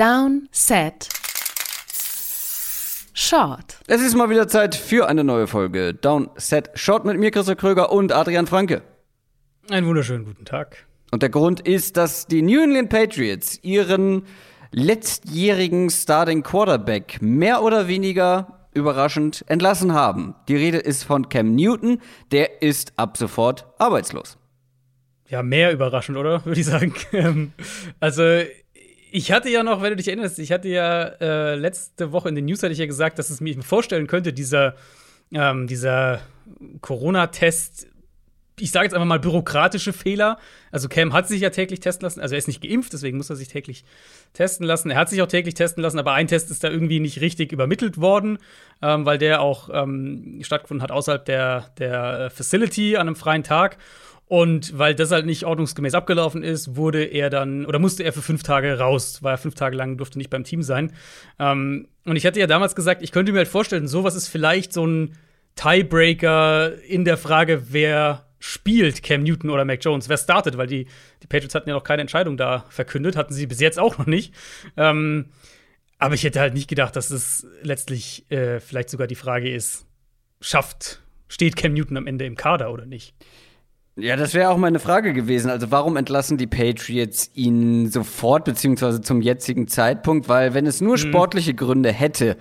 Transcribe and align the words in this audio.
Down, 0.00 0.48
Set, 0.50 1.10
Short. 3.12 3.76
Es 3.86 4.00
ist 4.00 4.16
mal 4.16 4.30
wieder 4.30 4.48
Zeit 4.48 4.74
für 4.74 5.06
eine 5.06 5.24
neue 5.24 5.46
Folge 5.46 5.92
Down, 5.92 6.30
Set, 6.36 6.70
Short 6.72 7.04
mit 7.04 7.18
mir, 7.18 7.30
Christoph 7.30 7.58
Kröger 7.58 7.92
und 7.92 8.10
Adrian 8.10 8.46
Franke. 8.46 8.80
Einen 9.68 9.86
wunderschönen 9.86 10.24
guten 10.24 10.46
Tag. 10.46 10.86
Und 11.10 11.20
der 11.20 11.28
Grund 11.28 11.60
ist, 11.60 11.98
dass 11.98 12.26
die 12.26 12.40
New 12.40 12.62
England 12.62 12.88
Patriots 12.88 13.58
ihren 13.62 14.22
letztjährigen 14.72 15.90
Starting 15.90 16.42
Quarterback 16.44 17.20
mehr 17.20 17.62
oder 17.62 17.86
weniger 17.86 18.70
überraschend 18.72 19.44
entlassen 19.48 19.92
haben. 19.92 20.34
Die 20.48 20.56
Rede 20.56 20.78
ist 20.78 21.04
von 21.04 21.28
Cam 21.28 21.54
Newton, 21.54 22.00
der 22.32 22.62
ist 22.62 22.94
ab 22.96 23.18
sofort 23.18 23.66
arbeitslos. 23.78 24.38
Ja, 25.28 25.42
mehr 25.42 25.72
überraschend, 25.72 26.16
oder? 26.16 26.42
Würde 26.46 26.58
ich 26.58 26.66
sagen. 26.66 26.94
Ähm, 27.12 27.52
also, 28.00 28.22
ich 29.12 29.32
hatte 29.32 29.48
ja 29.48 29.62
noch, 29.62 29.82
wenn 29.82 29.90
du 29.90 29.96
dich 29.96 30.08
erinnerst, 30.08 30.38
ich 30.38 30.52
hatte 30.52 30.68
ja 30.68 31.02
äh, 31.20 31.54
letzte 31.54 32.12
Woche 32.12 32.28
in 32.28 32.34
den 32.34 32.44
News 32.46 32.62
hatte 32.62 32.72
ich 32.72 32.78
ja 32.78 32.86
gesagt, 32.86 33.18
dass 33.18 33.30
es 33.30 33.40
mir 33.40 33.60
vorstellen 33.62 34.06
könnte, 34.06 34.32
dieser, 34.32 34.74
ähm, 35.32 35.66
dieser 35.66 36.20
Corona-Test 36.80 37.90
ich 38.60 38.70
sage 38.70 38.84
jetzt 38.84 38.94
einfach 38.94 39.06
mal 39.06 39.18
bürokratische 39.18 39.92
Fehler. 39.92 40.38
Also 40.70 40.88
Cam 40.88 41.12
hat 41.12 41.28
sich 41.28 41.40
ja 41.40 41.50
täglich 41.50 41.80
testen 41.80 42.04
lassen. 42.04 42.20
Also 42.20 42.34
er 42.34 42.38
ist 42.38 42.48
nicht 42.48 42.62
geimpft, 42.62 42.92
deswegen 42.92 43.16
muss 43.16 43.30
er 43.30 43.36
sich 43.36 43.48
täglich 43.48 43.84
testen 44.32 44.66
lassen. 44.66 44.90
Er 44.90 44.98
hat 44.98 45.08
sich 45.08 45.22
auch 45.22 45.26
täglich 45.26 45.54
testen 45.54 45.82
lassen, 45.82 45.98
aber 45.98 46.12
ein 46.12 46.28
Test 46.28 46.50
ist 46.50 46.62
da 46.62 46.68
irgendwie 46.68 47.00
nicht 47.00 47.20
richtig 47.20 47.52
übermittelt 47.52 48.00
worden, 48.00 48.38
ähm, 48.82 49.06
weil 49.06 49.18
der 49.18 49.40
auch 49.40 49.70
ähm, 49.72 50.40
stattgefunden 50.42 50.82
hat 50.82 50.92
außerhalb 50.92 51.24
der, 51.24 51.70
der 51.78 52.20
äh, 52.20 52.30
Facility 52.30 52.96
an 52.96 53.08
einem 53.08 53.16
freien 53.16 53.42
Tag. 53.42 53.78
Und 54.30 54.78
weil 54.78 54.94
das 54.94 55.10
halt 55.10 55.26
nicht 55.26 55.44
ordnungsgemäß 55.44 55.92
abgelaufen 55.92 56.44
ist, 56.44 56.76
wurde 56.76 57.02
er 57.02 57.30
dann 57.30 57.66
oder 57.66 57.80
musste 57.80 58.04
er 58.04 58.12
für 58.12 58.22
fünf 58.22 58.44
Tage 58.44 58.78
raus, 58.78 59.24
war 59.24 59.32
er 59.32 59.38
fünf 59.38 59.56
Tage 59.56 59.76
lang, 59.76 59.96
durfte 59.96 60.18
nicht 60.18 60.30
beim 60.30 60.44
Team 60.44 60.62
sein. 60.62 60.92
Ähm, 61.40 61.88
und 62.04 62.14
ich 62.14 62.24
hatte 62.24 62.38
ja 62.38 62.46
damals 62.46 62.76
gesagt, 62.76 63.02
ich 63.02 63.10
könnte 63.10 63.32
mir 63.32 63.38
halt 63.38 63.48
vorstellen, 63.48 63.88
sowas 63.88 64.14
ist 64.14 64.28
vielleicht 64.28 64.72
so 64.72 64.86
ein 64.86 65.16
Tiebreaker 65.56 66.80
in 66.82 67.04
der 67.04 67.16
Frage, 67.16 67.72
wer 67.72 68.28
spielt 68.38 69.02
Cam 69.02 69.24
Newton 69.24 69.50
oder 69.50 69.64
Mac 69.64 69.84
Jones, 69.84 70.08
wer 70.08 70.16
startet, 70.16 70.56
weil 70.56 70.68
die, 70.68 70.86
die 71.24 71.26
Patriots 71.26 71.56
hatten 71.56 71.68
ja 71.68 71.74
noch 71.74 71.82
keine 71.82 72.02
Entscheidung 72.02 72.36
da 72.36 72.66
verkündet, 72.68 73.16
hatten 73.16 73.34
sie 73.34 73.48
bis 73.48 73.58
jetzt 73.58 73.80
auch 73.80 73.98
noch 73.98 74.06
nicht. 74.06 74.32
Ähm, 74.76 75.30
aber 75.98 76.14
ich 76.14 76.22
hätte 76.22 76.38
halt 76.38 76.54
nicht 76.54 76.68
gedacht, 76.68 76.94
dass 76.94 77.10
es 77.10 77.48
letztlich 77.62 78.30
äh, 78.30 78.60
vielleicht 78.60 78.90
sogar 78.90 79.08
die 79.08 79.16
Frage 79.16 79.52
ist, 79.52 79.86
schafft, 80.40 81.02
steht 81.26 81.56
Cam 81.56 81.72
Newton 81.72 81.96
am 81.96 82.06
Ende 82.06 82.26
im 82.26 82.36
Kader 82.36 82.72
oder 82.72 82.86
nicht? 82.86 83.16
Ja, 84.02 84.16
das 84.16 84.34
wäre 84.34 84.50
auch 84.50 84.56
meine 84.56 84.78
Frage 84.78 85.12
gewesen. 85.12 85.50
Also 85.50 85.70
warum 85.70 85.96
entlassen 85.96 86.38
die 86.38 86.46
Patriots 86.46 87.30
ihn 87.34 87.90
sofort, 87.90 88.44
beziehungsweise 88.44 89.00
zum 89.00 89.22
jetzigen 89.22 89.68
Zeitpunkt? 89.68 90.28
Weil 90.28 90.54
wenn 90.54 90.66
es 90.66 90.80
nur 90.80 90.96
hm. 90.96 91.08
sportliche 91.08 91.54
Gründe 91.54 91.92
hätte, 91.92 92.36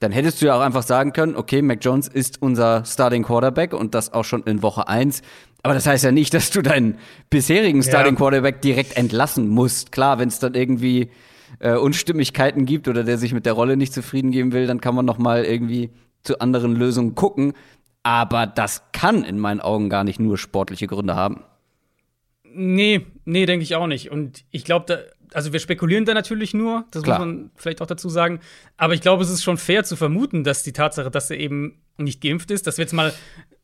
dann 0.00 0.12
hättest 0.12 0.40
du 0.40 0.46
ja 0.46 0.56
auch 0.56 0.60
einfach 0.60 0.82
sagen 0.82 1.12
können, 1.12 1.36
okay, 1.36 1.60
Mac 1.60 1.78
Jones 1.82 2.08
ist 2.08 2.40
unser 2.40 2.84
Starting 2.86 3.22
Quarterback 3.22 3.74
und 3.74 3.94
das 3.94 4.12
auch 4.12 4.24
schon 4.24 4.42
in 4.44 4.62
Woche 4.62 4.88
1. 4.88 5.20
Aber 5.62 5.74
das 5.74 5.86
heißt 5.86 6.04
ja 6.04 6.10
nicht, 6.10 6.32
dass 6.32 6.50
du 6.50 6.62
deinen 6.62 6.96
bisherigen 7.28 7.82
Starting 7.82 8.16
Quarterback 8.16 8.62
direkt 8.62 8.96
entlassen 8.96 9.48
musst. 9.48 9.92
Klar, 9.92 10.18
wenn 10.18 10.28
es 10.28 10.38
dann 10.38 10.54
irgendwie 10.54 11.10
äh, 11.58 11.74
Unstimmigkeiten 11.74 12.64
gibt 12.64 12.88
oder 12.88 13.04
der 13.04 13.18
sich 13.18 13.34
mit 13.34 13.44
der 13.44 13.52
Rolle 13.52 13.76
nicht 13.76 13.92
zufrieden 13.92 14.30
geben 14.30 14.52
will, 14.52 14.66
dann 14.66 14.80
kann 14.80 14.94
man 14.94 15.04
noch 15.04 15.18
mal 15.18 15.44
irgendwie 15.44 15.90
zu 16.22 16.38
anderen 16.38 16.76
Lösungen 16.76 17.14
gucken. 17.14 17.52
Aber 18.02 18.46
das 18.46 18.82
kann 18.92 19.24
in 19.24 19.38
meinen 19.38 19.60
Augen 19.60 19.90
gar 19.90 20.04
nicht 20.04 20.20
nur 20.20 20.38
sportliche 20.38 20.86
Gründe 20.86 21.16
haben. 21.16 21.44
Nee, 22.44 23.06
nee, 23.24 23.46
denke 23.46 23.62
ich 23.62 23.74
auch 23.76 23.86
nicht. 23.86 24.10
Und 24.10 24.44
ich 24.50 24.64
glaube, 24.64 25.10
also 25.32 25.52
wir 25.52 25.60
spekulieren 25.60 26.04
da 26.04 26.14
natürlich 26.14 26.54
nur, 26.54 26.84
das 26.90 27.02
Klar. 27.02 27.18
muss 27.18 27.26
man 27.26 27.50
vielleicht 27.54 27.82
auch 27.82 27.86
dazu 27.86 28.08
sagen. 28.08 28.40
Aber 28.76 28.94
ich 28.94 29.00
glaube, 29.00 29.22
es 29.22 29.30
ist 29.30 29.42
schon 29.42 29.56
fair 29.56 29.84
zu 29.84 29.96
vermuten, 29.96 30.44
dass 30.44 30.62
die 30.62 30.72
Tatsache, 30.72 31.10
dass 31.10 31.30
er 31.30 31.38
eben 31.38 31.80
nicht 31.96 32.20
geimpft 32.20 32.50
ist, 32.50 32.66
dass 32.66 32.78
wir 32.78 32.84
jetzt 32.84 32.92
mal, 32.92 33.12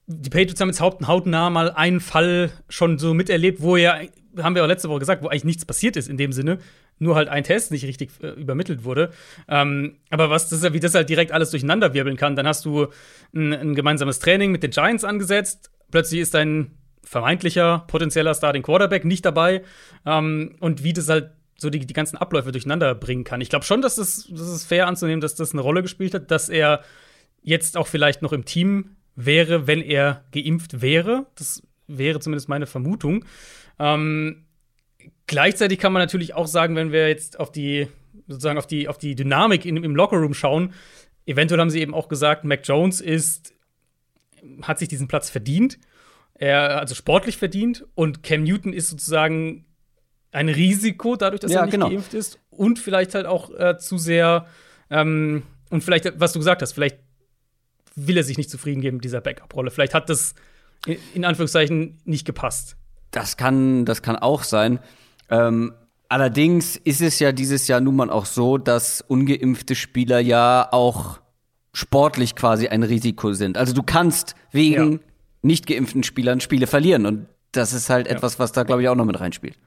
die 0.07 0.31
Patriots 0.31 0.61
haben 0.61 0.69
jetzt 0.69 0.81
hautnah 0.81 1.51
mal 1.51 1.71
einen 1.73 2.01
Fall 2.01 2.53
schon 2.69 2.99
so 2.99 3.13
miterlebt, 3.13 3.61
wo 3.61 3.77
ja, 3.77 4.01
haben 4.39 4.55
wir 4.55 4.63
auch 4.63 4.69
letzte 4.69 4.89
Woche 4.89 5.01
gesagt, 5.01 5.23
wo 5.23 5.29
eigentlich 5.29 5.45
nichts 5.45 5.65
passiert 5.65 5.97
ist 5.97 6.09
in 6.09 6.17
dem 6.17 6.33
Sinne, 6.33 6.59
nur 6.99 7.17
halt 7.17 7.29
ein 7.29 7.45
Test 7.45 7.73
nicht 7.73 7.85
richtig 7.85 8.11
äh, 8.23 8.29
übermittelt 8.29 8.85
wurde. 8.85 9.11
Ähm, 9.49 9.97
aber 10.11 10.31
was 10.31 10.49
das, 10.49 10.73
wie 10.73 10.81
das 10.81 10.95
halt 10.95 11.09
direkt 11.09 11.33
alles 11.33 11.51
durcheinander 11.51 11.93
wirbeln 11.93 12.17
kann, 12.17 12.37
dann 12.37 12.47
hast 12.47 12.65
du 12.65 12.87
ein, 13.35 13.53
ein 13.53 13.75
gemeinsames 13.75 14.19
Training 14.21 14.53
mit 14.53 14.63
den 14.63 14.71
Giants 14.71 15.05
angesetzt, 15.05 15.71
plötzlich 15.91 16.21
ist 16.21 16.35
dein 16.35 16.71
vermeintlicher 17.03 17.85
potenzieller 17.87 18.35
Starting 18.35 18.63
Quarterback 18.63 19.05
nicht 19.05 19.25
dabei. 19.25 19.63
Ähm, 20.05 20.57
und 20.61 20.85
wie 20.85 20.93
das 20.93 21.09
halt 21.09 21.31
so 21.59 21.71
die, 21.71 21.81
die 21.81 21.95
ganzen 21.95 22.17
Abläufe 22.17 22.53
durcheinander 22.53 22.95
bringen 22.95 23.25
kann. 23.25 23.41
Ich 23.41 23.49
glaube 23.49 23.65
schon, 23.65 23.81
dass 23.81 23.99
es, 23.99 24.29
das 24.31 24.49
ist 24.49 24.65
fair 24.65 24.87
anzunehmen, 24.87 25.21
dass 25.21 25.35
das 25.35 25.53
eine 25.53 25.63
Rolle 25.63 25.83
gespielt 25.83 26.15
hat, 26.15 26.31
dass 26.31 26.49
er 26.49 26.83
jetzt 27.43 27.77
auch 27.77 27.87
vielleicht 27.87 28.23
noch 28.23 28.33
im 28.33 28.45
Team 28.45 28.96
wäre, 29.17 29.67
wenn 29.67 29.83
er 29.83 30.25
geimpft 30.33 30.81
wäre. 30.81 31.27
Das 31.35 31.63
wäre 31.87 32.21
zumindest 32.21 32.49
meine 32.49 32.67
Vermutung. 32.67 33.25
Ähm, 33.79 34.45
gleichzeitig 35.27 35.79
kann 35.79 35.93
man 35.93 36.03
natürlich 36.03 36.35
auch 36.35 36.47
sagen, 36.47 36.77
wenn 36.77 36.93
wir 36.93 37.09
jetzt 37.09 37.41
auf 37.41 37.51
die 37.51 37.89
sozusagen 38.29 38.59
auf 38.59 38.67
die, 38.67 38.89
auf 38.89 38.99
die 38.99 39.15
Dynamik 39.15 39.65
in, 39.65 39.77
im 39.77 39.95
Lockerroom 39.95 40.35
schauen, 40.35 40.73
eventuell 41.27 41.61
haben 41.61 41.71
sie 41.71 41.81
eben 41.81 41.95
auch 41.95 42.09
gesagt, 42.09 42.45
Mac 42.45 42.61
Jones 42.65 43.01
ist, 43.01 43.55
hat 44.63 44.79
sich 44.79 44.89
diesen 44.89 45.09
Platz 45.09 45.31
verdient. 45.31 45.79
Er, 46.35 46.79
also 46.79 46.95
sportlich 46.95 47.37
verdient 47.37 47.87
und 47.95 48.23
Cam 48.23 48.43
Newton 48.43 48.73
ist 48.73 48.89
sozusagen 48.89 49.65
ein 50.33 50.49
Risiko, 50.49 51.17
dadurch, 51.17 51.41
dass 51.41 51.53
ja, 51.53 51.61
er 51.61 51.67
nicht 51.67 51.73
genau. 51.73 51.89
geimpft 51.89 52.15
ist. 52.15 52.39
Und 52.51 52.79
vielleicht 52.79 53.15
halt 53.15 53.27
auch 53.27 53.51
äh, 53.59 53.79
zu 53.79 53.97
sehr, 53.97 54.47
ähm, 54.91 55.45
und 55.71 55.83
vielleicht, 55.83 56.21
was 56.21 56.33
du 56.33 56.39
gesagt 56.39 56.63
hast, 56.63 56.73
vielleicht 56.73 56.99
will 57.97 58.17
er 58.17 58.25
sich 58.25 58.37
nicht 58.37 58.51
zufrieden 58.51 58.81
geben 58.81 58.99
mit 58.99 59.05
dieser 59.05 59.21
Backup-Rolle. 59.21 59.71
Vielleicht 59.71 59.95
hat 59.95 60.09
das 60.09 60.35
in 61.15 61.25
Anführungszeichen 61.25 61.99
nicht 62.05 62.27
gepasst. 62.27 62.77
Das 63.11 63.37
kann, 63.37 63.85
das 63.85 64.03
kann 64.03 64.17
auch 64.17 64.43
sein. 64.43 64.79
Ähm, 65.31 65.73
allerdings 66.09 66.77
ist 66.77 67.01
es 67.01 67.19
ja 67.19 67.33
dieses 67.33 67.67
Jahr 67.67 67.81
nun 67.81 67.97
mal 67.97 68.11
auch 68.11 68.27
so, 68.27 68.59
dass 68.59 69.01
ungeimpfte 69.01 69.75
Spieler 69.75 70.21
ja 70.21 70.69
auch 70.71 71.21
sportlich 71.73 72.37
quasi 72.37 72.69
ein 72.69 72.83
Risiko 72.83 73.33
sind. 73.33 73.59
Also 73.59 73.73
du 73.73 73.83
kannst 73.83 74.35
wegen 74.53 74.93
ja. 74.93 74.99
nicht 75.43 75.67
geimpften 75.67 76.03
Spielern 76.03 76.41
Spiele 76.41 76.67
verlieren. 76.67 77.07
Und 77.07 77.27
das 77.53 77.73
ist 77.73 77.91
halt 77.91 78.07
ja. 78.07 78.13
etwas, 78.13 78.39
was 78.39 78.53
da, 78.53 78.63
glaube 78.63 78.83
ich, 78.83 78.89
auch 78.89 78.95
noch 78.95 79.05
mit 79.05 79.19
reinspielt. 79.19 79.59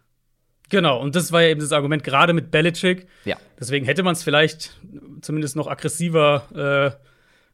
Genau, 0.70 1.02
und 1.02 1.16
das 1.16 1.32
war 1.32 1.42
ja 1.42 1.50
eben 1.50 1.62
das 1.62 1.72
Argument, 1.72 2.04
gerade 2.04 2.34
mit 2.34 2.52
Belichick. 2.52 3.08
Ja. 3.26 3.38
Deswegen 3.60 3.86
hätte 3.86 4.04
man 4.04 4.14
es 4.14 4.24
vielleicht 4.24 4.80
zumindest 5.22 5.56
noch 5.56 5.68
aggressiver 5.68 6.96
äh, 7.00 7.09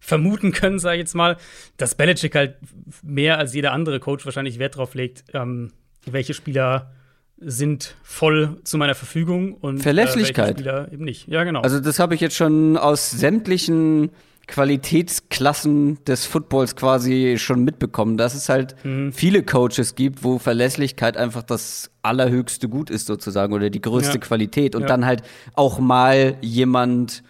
vermuten 0.06 0.52
können, 0.52 0.78
sage 0.78 0.98
ich 0.98 1.00
jetzt 1.00 1.16
mal, 1.16 1.38
dass 1.78 1.96
Belichick 1.96 2.36
halt 2.36 2.58
mehr 3.02 3.40
als 3.40 3.54
jeder 3.54 3.72
andere 3.72 4.00
Coach 4.00 4.24
wahrscheinlich 4.26 4.60
Wert 4.60 4.78
drauf 4.78 4.94
legt, 4.94 5.24
ähm, 5.34 5.72
welche 6.06 6.36
Spieler 6.36 6.92
sind 7.38 7.96
voll 8.04 8.58
zu 8.64 8.78
meiner 8.78 8.96
Verfügung 8.96 9.54
und 9.56 9.80
Verlässlichkeit. 9.80 10.52
Äh, 10.52 10.60
Spieler 10.60 10.92
eben 10.92 11.04
nicht. 11.04 11.28
Ja, 11.28 11.44
genau. 11.44 11.62
Also 11.62 11.80
das 11.80 12.00
habe 12.00 12.14
ich 12.14 12.22
jetzt 12.22 12.36
schon 12.36 12.78
aus 12.78 13.12
sämtlichen 13.12 14.12
Qualitätsklassen 14.48 16.04
des 16.06 16.26
Footballs 16.26 16.76
quasi 16.76 17.38
schon 17.40 17.64
mitbekommen, 17.64 18.16
dass 18.16 18.36
es 18.36 18.48
halt 18.48 18.76
mhm. 18.86 19.12
viele 19.12 19.42
Coaches 19.42 19.96
gibt, 19.96 20.24
wo 20.24 20.38
Verlässlichkeit 20.38 21.18
einfach 21.18 21.42
das 21.42 21.90
allerhöchste 22.04 22.70
Gut 22.70 22.92
ist 22.92 23.08
sozusagen 23.08 23.54
oder 23.54 23.72
die 23.72 23.82
größte 23.82 24.14
ja. 24.14 24.20
Qualität 24.20 24.76
und 24.76 24.84
ja. 24.84 24.88
dann 24.88 25.06
halt 25.06 25.24
auch 25.56 25.80
mal 25.80 26.38
jemand 26.42 27.24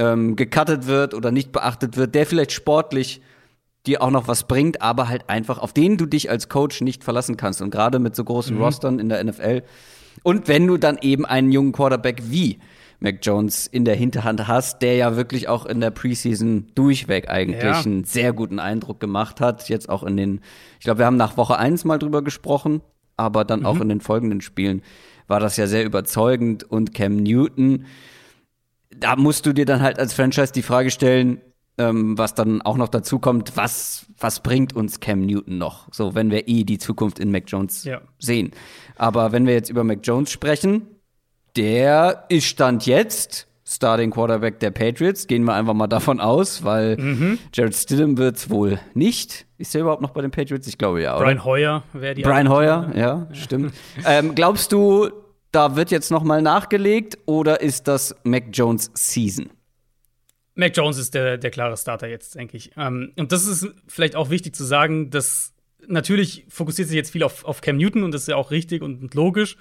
ähm, 0.00 0.34
gecuttet 0.34 0.86
wird 0.86 1.14
oder 1.14 1.30
nicht 1.30 1.52
beachtet 1.52 1.96
wird, 1.96 2.14
der 2.14 2.26
vielleicht 2.26 2.52
sportlich 2.52 3.20
dir 3.86 4.02
auch 4.02 4.10
noch 4.10 4.26
was 4.26 4.48
bringt, 4.48 4.82
aber 4.82 5.08
halt 5.08 5.28
einfach 5.28 5.58
auf 5.58 5.72
den 5.72 5.96
du 5.96 6.06
dich 6.06 6.30
als 6.30 6.48
Coach 6.48 6.80
nicht 6.80 7.04
verlassen 7.04 7.36
kannst 7.36 7.62
und 7.62 7.70
gerade 7.70 7.98
mit 7.98 8.16
so 8.16 8.24
großen 8.24 8.56
mhm. 8.56 8.62
Rostern 8.62 8.98
in 8.98 9.08
der 9.08 9.22
NFL 9.22 9.62
und 10.22 10.48
wenn 10.48 10.66
du 10.66 10.76
dann 10.76 10.98
eben 11.00 11.24
einen 11.24 11.52
jungen 11.52 11.72
Quarterback 11.72 12.22
wie 12.26 12.58
Mac 13.00 13.18
Jones 13.22 13.66
in 13.66 13.84
der 13.84 13.94
Hinterhand 13.94 14.46
hast, 14.46 14.82
der 14.82 14.96
ja 14.96 15.16
wirklich 15.16 15.48
auch 15.48 15.64
in 15.64 15.80
der 15.80 15.90
Preseason 15.90 16.66
durchweg 16.74 17.30
eigentlich 17.30 17.62
ja. 17.62 17.80
einen 17.80 18.04
sehr 18.04 18.32
guten 18.34 18.58
Eindruck 18.58 19.00
gemacht 19.00 19.40
hat. 19.40 19.68
Jetzt 19.70 19.88
auch 19.88 20.02
in 20.02 20.18
den, 20.18 20.40
ich 20.78 20.84
glaube, 20.84 20.98
wir 20.98 21.06
haben 21.06 21.16
nach 21.16 21.38
Woche 21.38 21.58
1 21.58 21.84
mal 21.86 21.98
drüber 21.98 22.22
gesprochen, 22.22 22.82
aber 23.16 23.44
dann 23.44 23.60
mhm. 23.60 23.66
auch 23.66 23.80
in 23.80 23.88
den 23.88 24.02
folgenden 24.02 24.42
Spielen 24.42 24.82
war 25.28 25.40
das 25.40 25.56
ja 25.56 25.66
sehr 25.66 25.84
überzeugend 25.84 26.64
und 26.64 26.92
Cam 26.92 27.16
Newton, 27.16 27.86
da 29.00 29.16
musst 29.16 29.46
du 29.46 29.52
dir 29.52 29.64
dann 29.64 29.82
halt 29.82 29.98
als 29.98 30.14
Franchise 30.14 30.52
die 30.52 30.62
Frage 30.62 30.90
stellen, 30.90 31.40
ähm, 31.78 32.18
was 32.18 32.34
dann 32.34 32.62
auch 32.62 32.76
noch 32.76 32.88
dazu 32.88 33.18
kommt, 33.18 33.56
was, 33.56 34.06
was 34.18 34.40
bringt 34.40 34.74
uns 34.74 35.00
Cam 35.00 35.20
Newton 35.20 35.58
noch? 35.58 35.88
So, 35.92 36.14
wenn 36.14 36.30
wir 36.30 36.46
eh 36.48 36.64
die 36.64 36.78
Zukunft 36.78 37.18
in 37.18 37.30
Mac 37.30 37.44
Jones 37.46 37.84
ja. 37.84 38.00
sehen. 38.18 38.52
Aber 38.96 39.32
wenn 39.32 39.46
wir 39.46 39.54
jetzt 39.54 39.70
über 39.70 39.82
Mac 39.82 40.00
Jones 40.02 40.30
sprechen, 40.30 40.86
der 41.56 42.24
ist 42.28 42.44
Stand 42.44 42.86
jetzt 42.86 43.48
Starting 43.70 44.10
Quarterback 44.10 44.58
der 44.58 44.72
Patriots. 44.72 45.28
Gehen 45.28 45.44
wir 45.44 45.54
einfach 45.54 45.74
mal 45.74 45.86
davon 45.86 46.18
aus, 46.20 46.64
weil 46.64 46.96
mhm. 46.96 47.38
Jared 47.54 47.74
Stidham 47.74 48.18
wird 48.18 48.36
es 48.36 48.50
wohl 48.50 48.80
nicht. 48.94 49.46
Ist 49.58 49.74
er 49.76 49.82
überhaupt 49.82 50.02
noch 50.02 50.10
bei 50.10 50.22
den 50.22 50.32
Patriots? 50.32 50.66
Ich 50.66 50.76
glaube 50.76 51.02
ja. 51.02 51.14
Oder? 51.14 51.26
Brian 51.26 51.44
Hoyer 51.44 51.82
wäre 51.92 52.14
die. 52.16 52.22
Brian 52.22 52.48
Hoyer, 52.48 52.90
ja, 52.94 53.00
ja, 53.00 53.28
stimmt. 53.32 53.72
ähm, 54.06 54.34
glaubst 54.34 54.72
du, 54.72 55.10
da 55.52 55.76
wird 55.76 55.90
jetzt 55.90 56.10
noch 56.10 56.22
mal 56.22 56.42
nachgelegt 56.42 57.18
oder 57.26 57.60
ist 57.60 57.88
das 57.88 58.14
Mac 58.24 58.44
Jones 58.52 58.90
Season? 58.94 59.50
Mac 60.54 60.76
Jones 60.76 60.98
ist 60.98 61.14
der, 61.14 61.38
der 61.38 61.50
klare 61.50 61.76
Starter 61.76 62.08
jetzt, 62.08 62.34
denke 62.34 62.56
ich. 62.56 62.72
Ähm, 62.76 63.12
und 63.16 63.32
das 63.32 63.46
ist 63.46 63.68
vielleicht 63.86 64.16
auch 64.16 64.30
wichtig 64.30 64.54
zu 64.54 64.64
sagen, 64.64 65.10
dass 65.10 65.54
natürlich 65.86 66.44
fokussiert 66.48 66.88
sich 66.88 66.96
jetzt 66.96 67.10
viel 67.10 67.22
auf, 67.22 67.44
auf 67.44 67.60
Cam 67.60 67.76
Newton 67.76 68.02
und 68.02 68.12
das 68.12 68.22
ist 68.22 68.28
ja 68.28 68.36
auch 68.36 68.50
richtig 68.50 68.82
und 68.82 69.14
logisch, 69.14 69.56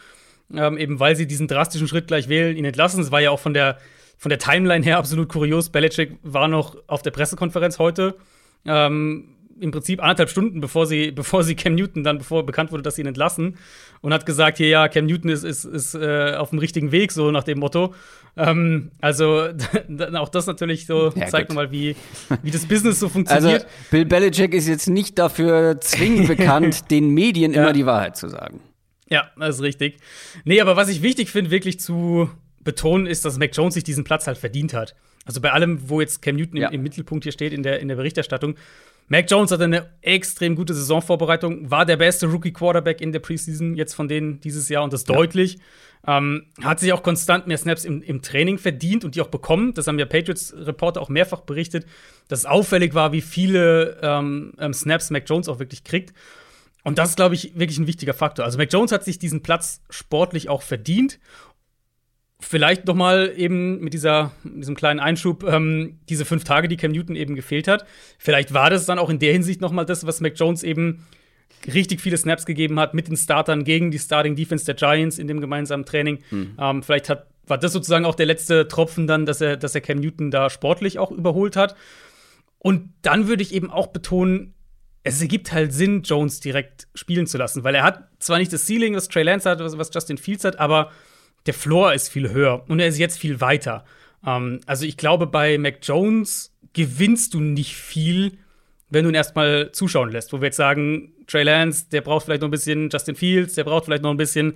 ähm, 0.53 0.77
eben 0.77 0.99
weil 0.99 1.15
sie 1.15 1.27
diesen 1.27 1.47
drastischen 1.47 1.87
Schritt 1.87 2.07
gleich 2.07 2.27
wählen, 2.27 2.57
ihn 2.57 2.65
entlassen. 2.65 3.01
Es 3.01 3.11
war 3.11 3.21
ja 3.21 3.31
auch 3.31 3.39
von 3.39 3.53
der, 3.53 3.77
von 4.17 4.29
der 4.29 4.39
Timeline 4.39 4.83
her 4.83 4.97
absolut 4.97 5.29
kurios. 5.29 5.69
Belichick 5.69 6.17
war 6.21 6.47
noch 6.47 6.75
auf 6.87 7.01
der 7.01 7.11
Pressekonferenz 7.11 7.79
heute. 7.79 8.15
Ähm, 8.65 9.35
im 9.59 9.71
Prinzip 9.71 10.01
anderthalb 10.01 10.29
Stunden, 10.29 10.61
bevor 10.61 10.85
sie, 10.85 11.11
bevor 11.15 11.43
sie 11.43 11.55
Cam 11.55 11.75
Newton 11.75 12.03
dann, 12.03 12.17
bevor 12.17 12.45
bekannt 12.45 12.71
wurde, 12.71 12.83
dass 12.83 12.95
sie 12.95 13.01
ihn 13.01 13.07
entlassen, 13.07 13.57
und 14.01 14.13
hat 14.13 14.25
gesagt, 14.25 14.57
hier, 14.57 14.69
ja, 14.69 14.87
Cam 14.87 15.05
Newton 15.05 15.29
ist, 15.29 15.43
ist, 15.43 15.65
ist 15.65 15.95
äh, 15.95 16.35
auf 16.35 16.51
dem 16.51 16.59
richtigen 16.59 16.91
Weg, 16.91 17.11
so 17.11 17.31
nach 17.31 17.43
dem 17.43 17.59
Motto. 17.59 17.93
Ähm, 18.37 18.91
also 19.01 19.49
auch 20.15 20.29
das 20.29 20.47
natürlich 20.47 20.85
so 20.85 21.11
ja, 21.15 21.27
zeigt 21.27 21.49
nochmal, 21.49 21.71
wie, 21.71 21.95
wie 22.41 22.51
das 22.51 22.65
Business 22.65 22.99
so 22.99 23.09
funktioniert. 23.09 23.63
Also 23.63 23.65
Bill 23.91 24.05
Belichick 24.05 24.53
ist 24.53 24.67
jetzt 24.67 24.87
nicht 24.89 25.19
dafür 25.19 25.79
zwingend 25.81 26.27
bekannt, 26.27 26.91
den 26.91 27.09
Medien 27.09 27.53
ja. 27.53 27.63
immer 27.63 27.73
die 27.73 27.85
Wahrheit 27.85 28.15
zu 28.15 28.29
sagen. 28.29 28.61
Ja, 29.09 29.31
das 29.37 29.55
ist 29.55 29.61
richtig. 29.61 29.97
Nee, 30.45 30.61
aber 30.61 30.75
was 30.75 30.87
ich 30.87 31.01
wichtig 31.01 31.29
finde, 31.31 31.51
wirklich 31.51 31.79
zu 31.79 32.29
betonen, 32.63 33.07
ist, 33.07 33.25
dass 33.25 33.37
Mac 33.37 33.51
Jones 33.53 33.73
sich 33.73 33.83
diesen 33.83 34.03
Platz 34.03 34.27
halt 34.27 34.37
verdient 34.37 34.73
hat. 34.73 34.95
Also 35.25 35.41
bei 35.41 35.51
allem, 35.51 35.89
wo 35.89 36.01
jetzt 36.01 36.21
Cam 36.21 36.35
Newton 36.35 36.57
ja. 36.57 36.69
im, 36.69 36.75
im 36.75 36.83
Mittelpunkt 36.83 37.23
hier 37.23 37.31
steht 37.31 37.53
in 37.53 37.63
der, 37.63 37.79
in 37.79 37.87
der 37.87 37.95
Berichterstattung, 37.95 38.55
Mac 39.09 39.29
Jones 39.29 39.51
hatte 39.51 39.63
eine 39.63 39.89
extrem 40.01 40.55
gute 40.55 40.73
Saisonvorbereitung, 40.73 41.69
war 41.69 41.85
der 41.85 41.97
beste 41.97 42.27
Rookie-Quarterback 42.27 43.01
in 43.01 43.11
der 43.11 43.19
Preseason 43.19 43.75
jetzt 43.75 43.95
von 43.95 44.07
denen 44.07 44.39
dieses 44.39 44.69
Jahr 44.69 44.83
und 44.83 44.93
das 44.93 45.05
ja. 45.07 45.15
deutlich. 45.15 45.57
Ähm, 46.07 46.45
hat 46.61 46.79
sich 46.79 46.93
auch 46.93 47.03
konstant 47.03 47.45
mehr 47.47 47.57
Snaps 47.57 47.83
im, 47.83 48.01
im, 48.01 48.21
Training 48.21 48.57
verdient 48.57 49.03
und 49.03 49.15
die 49.15 49.21
auch 49.21 49.27
bekommen. 49.27 49.73
Das 49.73 49.87
haben 49.87 49.99
ja 49.99 50.05
Patriots-Reporter 50.05 51.01
auch 51.01 51.09
mehrfach 51.09 51.41
berichtet, 51.41 51.85
dass 52.29 52.39
es 52.39 52.45
auffällig 52.45 52.93
war, 52.93 53.11
wie 53.11 53.19
viele 53.19 53.99
ähm, 54.01 54.53
ähm, 54.59 54.73
Snaps 54.73 55.09
Mac 55.09 55.23
Jones 55.27 55.49
auch 55.49 55.59
wirklich 55.59 55.83
kriegt. 55.83 56.13
Und 56.83 56.97
das 56.97 57.09
ist, 57.09 57.15
glaube 57.17 57.35
ich, 57.35 57.59
wirklich 57.59 57.77
ein 57.79 57.87
wichtiger 57.87 58.13
Faktor. 58.13 58.45
Also 58.45 58.57
Mac 58.57 58.71
Jones 58.71 58.93
hat 58.93 59.03
sich 59.03 59.19
diesen 59.19 59.43
Platz 59.43 59.81
sportlich 59.89 60.47
auch 60.47 60.61
verdient 60.61 61.19
Vielleicht 62.41 62.85
noch 62.85 62.95
mal 62.95 63.33
eben 63.35 63.79
mit 63.81 63.93
dieser, 63.93 64.31
diesem 64.43 64.75
kleinen 64.75 65.01
Einschub, 65.01 65.43
ähm, 65.43 65.99
diese 66.07 66.23
fünf 66.23 66.45
Tage, 66.45 66.69
die 66.69 66.77
Cam 66.77 66.91
Newton 66.91 67.17
eben 67.17 67.35
gefehlt 67.35 67.67
hat. 67.67 67.85
Vielleicht 68.17 68.53
war 68.53 68.69
das 68.69 68.85
dann 68.85 68.97
auch 68.97 69.09
in 69.09 69.19
der 69.19 69.33
Hinsicht 69.33 69.59
noch 69.59 69.71
mal 69.71 69.83
das, 69.83 70.07
was 70.07 70.21
Mac 70.21 70.33
Jones 70.37 70.63
eben 70.63 71.05
richtig 71.67 71.99
viele 71.99 72.15
Snaps 72.15 72.45
gegeben 72.45 72.79
hat 72.79 72.93
mit 72.93 73.09
den 73.09 73.17
Startern 73.17 73.65
gegen 73.65 73.91
die 73.91 73.99
Starting 73.99 74.37
Defense 74.37 74.65
der 74.65 74.75
Giants 74.75 75.19
in 75.19 75.27
dem 75.27 75.41
gemeinsamen 75.41 75.85
Training. 75.85 76.19
Mhm. 76.31 76.55
Ähm, 76.57 76.83
vielleicht 76.83 77.09
hat, 77.09 77.27
war 77.45 77.57
das 77.57 77.73
sozusagen 77.73 78.05
auch 78.05 78.15
der 78.15 78.27
letzte 78.27 78.69
Tropfen 78.69 79.05
dann, 79.05 79.25
dass 79.25 79.41
er, 79.41 79.57
dass 79.57 79.75
er 79.75 79.81
Cam 79.81 79.99
Newton 79.99 80.31
da 80.31 80.49
sportlich 80.49 80.97
auch 80.97 81.11
überholt 81.11 81.57
hat. 81.57 81.75
Und 82.57 82.93
dann 83.01 83.27
würde 83.27 83.43
ich 83.43 83.53
eben 83.53 83.69
auch 83.69 83.87
betonen, 83.87 84.53
es 85.03 85.21
ergibt 85.21 85.51
halt 85.51 85.73
Sinn, 85.73 86.03
Jones 86.03 86.39
direkt 86.39 86.87
spielen 86.93 87.27
zu 87.27 87.37
lassen, 87.37 87.63
weil 87.65 87.75
er 87.75 87.83
hat 87.83 88.07
zwar 88.19 88.37
nicht 88.37 88.53
das 88.53 88.65
Ceiling, 88.65 88.95
was 88.95 89.09
Trey 89.09 89.23
Lance 89.23 89.49
hat, 89.49 89.59
was 89.59 89.89
Justin 89.93 90.17
Fields 90.17 90.43
hat, 90.43 90.59
aber 90.59 90.91
der 91.45 91.53
Floor 91.53 91.93
ist 91.93 92.09
viel 92.09 92.31
höher 92.31 92.63
und 92.67 92.79
er 92.79 92.87
ist 92.87 92.97
jetzt 92.97 93.17
viel 93.17 93.41
weiter. 93.41 93.85
Ähm, 94.25 94.61
also 94.65 94.85
ich 94.85 94.97
glaube, 94.97 95.27
bei 95.27 95.57
Mac 95.57 95.79
Jones 95.81 96.53
gewinnst 96.73 97.33
du 97.33 97.39
nicht 97.39 97.75
viel, 97.75 98.37
wenn 98.89 99.03
du 99.03 99.09
ihn 99.09 99.15
erstmal 99.15 99.71
zuschauen 99.71 100.11
lässt. 100.11 100.33
Wo 100.33 100.41
wir 100.41 100.47
jetzt 100.47 100.57
sagen, 100.57 101.13
Trey 101.27 101.43
Lance, 101.43 101.85
der 101.91 102.01
braucht 102.01 102.25
vielleicht 102.25 102.41
noch 102.41 102.47
ein 102.47 102.51
bisschen, 102.51 102.89
Justin 102.89 103.15
Fields, 103.15 103.55
der 103.55 103.63
braucht 103.63 103.85
vielleicht 103.85 104.03
noch 104.03 104.11
ein 104.11 104.17
bisschen. 104.17 104.55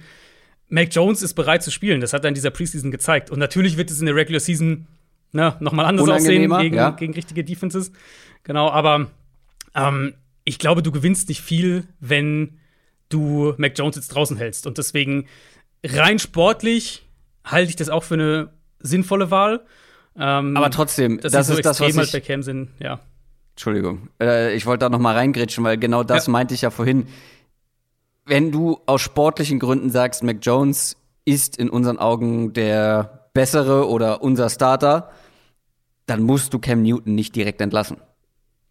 Mac 0.70 0.90
Jones 0.92 1.22
ist 1.22 1.34
bereit 1.36 1.62
zu 1.62 1.72
spielen. 1.72 2.02
Das 2.02 2.14
hat 2.14 2.26
er 2.26 2.30
in 2.30 2.34
dieser 2.34 2.50
Preseason 2.50 2.90
gezeigt. 2.90 3.30
Und 3.30 3.40
natürlich 3.40 3.78
wird 3.78 3.92
es 3.92 4.00
in 4.00 4.08
der 4.08 4.16
Regular 4.16 4.40
Season 4.40 4.88
ne, 5.32 5.56
nochmal 5.60 5.86
anders 5.86 6.10
aussehen 6.10 6.52
gegen, 6.58 6.76
ja. 6.76 6.92
gegen 6.92 7.14
richtige 7.14 7.44
Defenses. 7.44 7.92
Genau, 8.44 8.70
aber 8.70 9.12
ähm, 9.76 10.16
ich 10.46 10.60
glaube, 10.60 10.82
du 10.82 10.92
gewinnst 10.92 11.30
nicht 11.30 11.42
viel, 11.42 11.86
wenn 12.00 12.60
du 13.10 13.54
Mac 13.58 13.78
Jones 13.78 13.96
jetzt 13.96 14.10
draußen 14.10 14.38
hältst. 14.38 14.66
Und 14.66 14.78
deswegen 14.78 15.28
rein 15.86 16.20
sportlich 16.20 17.04
halte 17.44 17.70
ich 17.70 17.76
das 17.76 17.90
auch 17.90 18.04
für 18.04 18.16
eine 18.16 18.50
sinnvolle 18.80 19.32
Wahl. 19.32 19.62
Ähm, 20.18 20.56
Aber 20.56 20.70
trotzdem, 20.70 21.20
das 21.20 21.34
ist 21.34 21.48
so 21.48 21.62
das, 21.62 21.80
was 21.80 21.98
halt 21.98 22.08
ich, 22.08 22.12
bei 22.12 22.20
Cam 22.20 22.44
sind, 22.44 22.70
ja. 22.80 23.00
Entschuldigung, 23.52 24.10
äh, 24.20 24.54
ich 24.56 24.66
wollte 24.66 24.86
da 24.86 24.90
noch 24.90 25.00
mal 25.00 25.16
reingrätschen, 25.16 25.64
weil 25.64 25.78
genau 25.78 26.04
das 26.04 26.28
ja. 26.28 26.32
meinte 26.32 26.54
ich 26.54 26.62
ja 26.62 26.70
vorhin. 26.70 27.08
Wenn 28.26 28.52
du 28.52 28.80
aus 28.86 29.02
sportlichen 29.02 29.60
Gründen 29.60 29.90
sagst, 29.90 30.24
Mac 30.24 30.38
Jones 30.42 30.98
ist 31.26 31.58
in 31.58 31.70
unseren 31.70 32.00
Augen 32.00 32.54
der 32.54 33.30
bessere 33.34 33.90
oder 33.90 34.22
unser 34.22 34.50
Starter, 34.50 35.12
dann 36.06 36.22
musst 36.24 36.54
du 36.54 36.60
Cam 36.60 36.82
Newton 36.84 37.16
nicht 37.16 37.36
direkt 37.36 37.62
entlassen. 37.62 37.98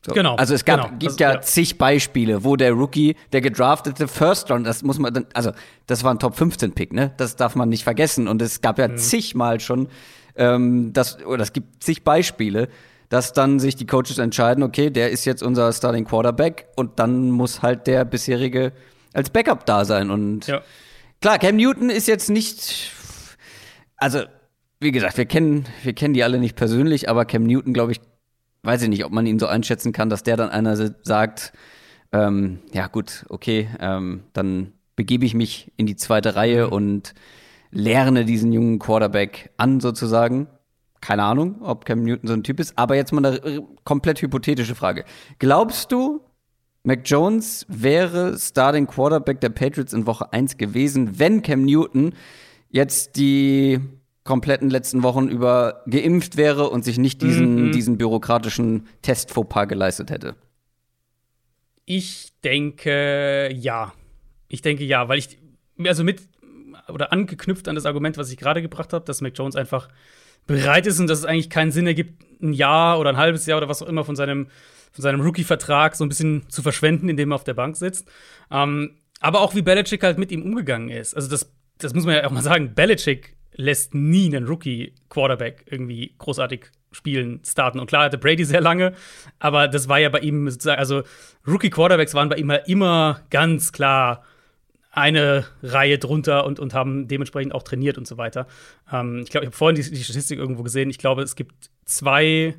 So. 0.04 0.12
Genau. 0.12 0.34
Also 0.34 0.54
es 0.54 0.64
gab, 0.64 0.82
genau. 0.82 0.98
gibt 0.98 1.12
also, 1.12 1.24
ja, 1.24 1.34
ja, 1.34 1.40
zig 1.40 1.78
Beispiele, 1.78 2.42
wo 2.42 2.56
der 2.56 2.72
Rookie, 2.72 3.14
der 3.32 3.40
gedraftete 3.40 4.08
First 4.08 4.50
Round, 4.50 4.66
das 4.66 4.82
muss 4.82 4.98
man 4.98 5.14
dann, 5.14 5.26
also 5.32 5.52
das 5.86 6.02
war 6.02 6.12
ein 6.12 6.18
Top 6.18 6.36
15 6.36 6.72
Pick, 6.72 6.92
ne? 6.92 7.12
Das 7.18 7.36
darf 7.36 7.54
man 7.54 7.68
nicht 7.68 7.84
vergessen. 7.84 8.26
Und 8.26 8.42
es 8.42 8.60
gab 8.60 8.78
ja 8.78 8.88
mhm. 8.88 8.96
zigmal 8.96 9.60
schon, 9.60 9.88
ähm, 10.34 10.92
das, 10.92 11.24
oder 11.24 11.42
es 11.42 11.52
gibt 11.52 11.84
zig 11.84 12.02
Beispiele, 12.02 12.68
dass 13.10 13.32
dann 13.32 13.60
sich 13.60 13.76
die 13.76 13.86
Coaches 13.86 14.18
entscheiden, 14.18 14.64
okay, 14.64 14.90
der 14.90 15.10
ist 15.10 15.24
jetzt 15.24 15.42
unser 15.42 15.72
Starting 15.72 16.04
Quarterback 16.04 16.66
und 16.76 16.98
dann 16.98 17.30
muss 17.30 17.62
halt 17.62 17.86
der 17.86 18.04
bisherige 18.04 18.72
als 19.12 19.30
Backup 19.30 19.66
da 19.66 19.84
sein. 19.84 20.10
Und 20.10 20.48
ja. 20.48 20.62
klar, 21.20 21.38
Cam 21.38 21.56
Newton 21.56 21.90
ist 21.90 22.08
jetzt 22.08 22.28
nicht, 22.28 22.90
also 23.96 24.22
wie 24.80 24.90
gesagt, 24.90 25.16
wir 25.16 25.26
kennen, 25.26 25.66
wir 25.84 25.92
kennen 25.92 26.14
die 26.14 26.24
alle 26.24 26.38
nicht 26.38 26.56
persönlich, 26.56 27.08
aber 27.08 27.24
Cam 27.24 27.44
Newton, 27.44 27.72
glaube 27.72 27.92
ich, 27.92 28.00
weiß 28.62 28.82
ich 28.82 28.88
nicht, 28.88 29.04
ob 29.04 29.12
man 29.12 29.26
ihn 29.26 29.38
so 29.38 29.46
einschätzen 29.46 29.92
kann, 29.92 30.08
dass 30.08 30.22
der 30.22 30.36
dann 30.36 30.50
einer 30.50 30.76
sagt, 31.02 31.52
ähm, 32.12 32.60
ja 32.72 32.86
gut, 32.86 33.24
okay, 33.28 33.68
ähm, 33.80 34.24
dann 34.32 34.72
begebe 34.96 35.24
ich 35.24 35.34
mich 35.34 35.72
in 35.76 35.86
die 35.86 35.96
zweite 35.96 36.36
Reihe 36.36 36.66
mhm. 36.66 36.72
und 36.72 37.14
lerne 37.70 38.24
diesen 38.24 38.52
jungen 38.52 38.78
Quarterback 38.78 39.50
an, 39.56 39.80
sozusagen. 39.80 40.46
Keine 41.00 41.24
Ahnung, 41.24 41.62
ob 41.62 41.84
Cam 41.84 42.04
Newton 42.04 42.28
so 42.28 42.34
ein 42.34 42.44
Typ 42.44 42.60
ist, 42.60 42.78
aber 42.78 42.94
jetzt 42.94 43.12
mal 43.12 43.24
eine 43.24 43.66
komplett 43.82 44.22
hypothetische 44.22 44.76
Frage. 44.76 45.04
Glaubst 45.40 45.90
du, 45.90 46.20
Mac 46.84 47.00
Jones 47.04 47.66
wäre 47.68 48.38
Starting 48.38 48.86
Quarterback 48.86 49.40
der 49.40 49.48
Patriots 49.48 49.92
in 49.92 50.06
Woche 50.06 50.32
1 50.32 50.58
gewesen, 50.58 51.18
wenn 51.18 51.42
Cam 51.42 51.64
Newton 51.64 52.12
jetzt 52.68 53.16
die 53.16 53.80
kompletten 54.24 54.70
letzten 54.70 55.02
Wochen 55.02 55.28
über 55.28 55.82
geimpft 55.86 56.36
wäre 56.36 56.70
und 56.70 56.84
sich 56.84 56.98
nicht 56.98 57.22
diesen, 57.22 57.66
mhm. 57.66 57.72
diesen 57.72 57.98
bürokratischen 57.98 58.86
Test-Fauxpas 59.02 59.66
geleistet 59.66 60.10
hätte? 60.10 60.36
Ich 61.84 62.32
denke 62.44 63.52
ja. 63.52 63.92
Ich 64.48 64.62
denke 64.62 64.84
ja, 64.84 65.08
weil 65.08 65.18
ich, 65.18 65.38
also 65.84 66.04
mit, 66.04 66.22
oder 66.88 67.12
angeknüpft 67.12 67.66
an 67.68 67.74
das 67.74 67.86
Argument, 67.86 68.16
was 68.16 68.30
ich 68.30 68.36
gerade 68.36 68.62
gebracht 68.62 68.92
habe, 68.92 69.04
dass 69.04 69.20
Mac 69.20 69.32
Jones 69.36 69.56
einfach 69.56 69.88
bereit 70.46 70.86
ist 70.86 71.00
und 71.00 71.08
dass 71.08 71.20
es 71.20 71.24
eigentlich 71.24 71.50
keinen 71.50 71.72
Sinn 71.72 71.86
ergibt, 71.86 72.22
ein 72.40 72.52
Jahr 72.52 72.98
oder 72.98 73.10
ein 73.10 73.16
halbes 73.16 73.46
Jahr 73.46 73.58
oder 73.58 73.68
was 73.68 73.82
auch 73.82 73.88
immer 73.88 74.04
von 74.04 74.16
seinem, 74.16 74.48
von 74.92 75.02
seinem 75.02 75.20
Rookie-Vertrag 75.20 75.96
so 75.96 76.04
ein 76.04 76.08
bisschen 76.08 76.48
zu 76.48 76.62
verschwenden, 76.62 77.08
indem 77.08 77.32
er 77.32 77.36
auf 77.36 77.44
der 77.44 77.54
Bank 77.54 77.76
sitzt. 77.76 78.08
Ähm, 78.50 78.98
aber 79.20 79.40
auch 79.40 79.54
wie 79.54 79.62
Belichick 79.62 80.02
halt 80.02 80.18
mit 80.18 80.32
ihm 80.32 80.42
umgegangen 80.42 80.90
ist. 80.90 81.14
Also 81.14 81.28
das, 81.28 81.52
das 81.78 81.94
muss 81.94 82.04
man 82.04 82.16
ja 82.16 82.26
auch 82.26 82.32
mal 82.32 82.42
sagen. 82.42 82.74
Belichick 82.74 83.36
lässt 83.54 83.94
nie 83.94 84.26
einen 84.26 84.46
Rookie-Quarterback 84.46 85.66
irgendwie 85.70 86.14
großartig 86.18 86.66
spielen, 86.90 87.40
starten. 87.44 87.80
Und 87.80 87.86
klar 87.86 88.04
hatte 88.04 88.18
Brady 88.18 88.44
sehr 88.44 88.60
lange, 88.60 88.94
aber 89.38 89.68
das 89.68 89.88
war 89.88 89.98
ja 89.98 90.08
bei 90.08 90.20
ihm 90.20 90.48
sozusagen, 90.50 90.78
also 90.78 91.02
Rookie-Quarterbacks 91.46 92.14
waren 92.14 92.28
bei 92.28 92.36
ihm 92.36 92.50
immer 92.66 93.22
ganz 93.30 93.72
klar 93.72 94.24
eine 94.90 95.46
Reihe 95.62 95.98
drunter 95.98 96.44
und, 96.44 96.60
und 96.60 96.74
haben 96.74 97.08
dementsprechend 97.08 97.54
auch 97.54 97.62
trainiert 97.62 97.96
und 97.96 98.06
so 98.06 98.18
weiter. 98.18 98.46
Ähm, 98.92 99.20
ich 99.24 99.30
glaube, 99.30 99.44
ich 99.44 99.48
habe 99.48 99.56
vorhin 99.56 99.76
die, 99.76 99.90
die, 99.90 100.04
Statistik 100.04 100.38
irgendwo 100.38 100.62
gesehen. 100.62 100.90
Ich 100.90 100.98
glaube, 100.98 101.22
es 101.22 101.34
gibt 101.34 101.70
zwei 101.86 102.56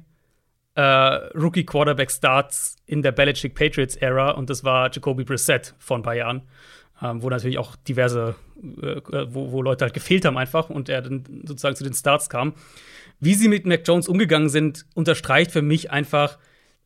äh, 0.74 0.82
Rookie-Quarterback-Starts 0.82 2.78
in 2.88 3.04
der 3.04 3.12
Belichick 3.12 3.54
Patriots-Ära 3.54 4.32
und 4.32 4.50
das 4.50 4.64
war 4.64 4.90
Jacoby 4.92 5.26
Brissett 5.26 5.76
vor 5.78 5.98
ein 5.98 6.04
paar 6.04 6.16
Jahren 6.16 6.42
ähm, 7.04 7.22
wo 7.22 7.30
natürlich 7.30 7.58
auch 7.58 7.76
diverse, 7.76 8.36
äh, 8.62 9.02
wo, 9.30 9.52
wo 9.52 9.62
Leute 9.62 9.86
halt 9.86 9.94
gefehlt 9.94 10.26
haben 10.26 10.38
einfach 10.38 10.70
und 10.70 10.90
er 10.90 11.02
dann 11.02 11.24
sozusagen 11.46 11.76
zu 11.76 11.84
den 11.84 11.94
Starts 11.94 12.30
kam. 12.30 12.54
Wie 13.20 13.34
sie 13.34 13.48
mit 13.48 13.66
Mac 13.66 13.82
Jones 13.86 14.08
umgegangen 14.08 14.50
sind, 14.50 14.86
unterstreicht 14.96 15.52
für 15.52 15.62
mich 15.62 15.92
einfach, 15.92 16.38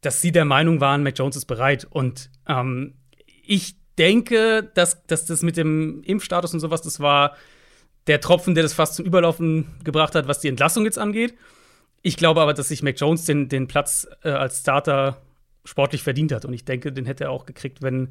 dass 0.01 0.21
sie 0.21 0.31
der 0.31 0.45
Meinung 0.45 0.81
waren, 0.81 1.03
Mac 1.03 1.17
Jones 1.17 1.35
ist 1.35 1.45
bereit. 1.45 1.87
Und 1.89 2.29
ähm, 2.47 2.93
ich 3.43 3.75
denke, 3.97 4.69
dass, 4.73 5.03
dass 5.07 5.25
das 5.25 5.41
mit 5.41 5.57
dem 5.57 6.03
Impfstatus 6.03 6.53
und 6.53 6.59
sowas, 6.59 6.81
das 6.81 6.99
war 6.99 7.35
der 8.05 8.21
Tropfen, 8.21 8.55
der 8.55 8.63
das 8.63 8.73
fast 8.73 8.95
zum 8.95 9.05
Überlaufen 9.05 9.65
gebracht 9.83 10.15
hat, 10.15 10.27
was 10.27 10.39
die 10.39 10.47
Entlassung 10.47 10.85
jetzt 10.85 10.99
angeht. 10.99 11.35
Ich 12.01 12.15
glaube 12.15 12.41
aber, 12.41 12.53
dass 12.53 12.69
sich 12.69 12.83
Mac 12.83 12.99
Jones 12.99 13.25
den, 13.25 13.49
den 13.49 13.67
Platz 13.67 14.07
äh, 14.23 14.29
als 14.29 14.59
Starter 14.59 15.21
sportlich 15.65 16.03
verdient 16.03 16.31
hat. 16.31 16.45
Und 16.45 16.53
ich 16.53 16.63
denke, 16.63 16.93
den 16.93 17.05
hätte 17.05 17.25
er 17.25 17.31
auch 17.31 17.45
gekriegt, 17.45 17.81
wenn, 17.81 18.09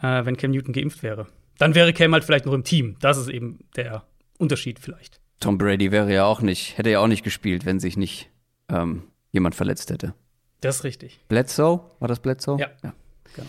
äh, 0.00 0.24
wenn 0.24 0.36
Cam 0.36 0.52
Newton 0.52 0.72
geimpft 0.72 1.02
wäre. 1.02 1.26
Dann 1.58 1.74
wäre 1.74 1.92
Cam 1.92 2.12
halt 2.12 2.24
vielleicht 2.24 2.46
noch 2.46 2.52
im 2.52 2.64
Team. 2.64 2.96
Das 3.00 3.18
ist 3.18 3.28
eben 3.28 3.60
der 3.76 4.04
Unterschied 4.38 4.78
vielleicht. 4.78 5.20
Tom 5.40 5.58
Brady 5.58 5.92
wäre 5.92 6.12
ja 6.12 6.24
auch 6.24 6.40
nicht, 6.40 6.78
hätte 6.78 6.90
ja 6.90 7.00
auch 7.00 7.06
nicht 7.06 7.22
gespielt, 7.22 7.66
wenn 7.66 7.80
sich 7.80 7.96
nicht 7.96 8.30
ähm, 8.68 9.04
jemand 9.30 9.54
verletzt 9.54 9.90
hätte. 9.90 10.14
Das 10.60 10.76
ist 10.76 10.84
richtig. 10.84 11.20
Bledsoe? 11.28 11.80
War 11.98 12.08
das 12.08 12.20
Bledsoe? 12.20 12.58
Ja. 12.58 12.68
ja. 12.82 12.94
Genau. 13.34 13.48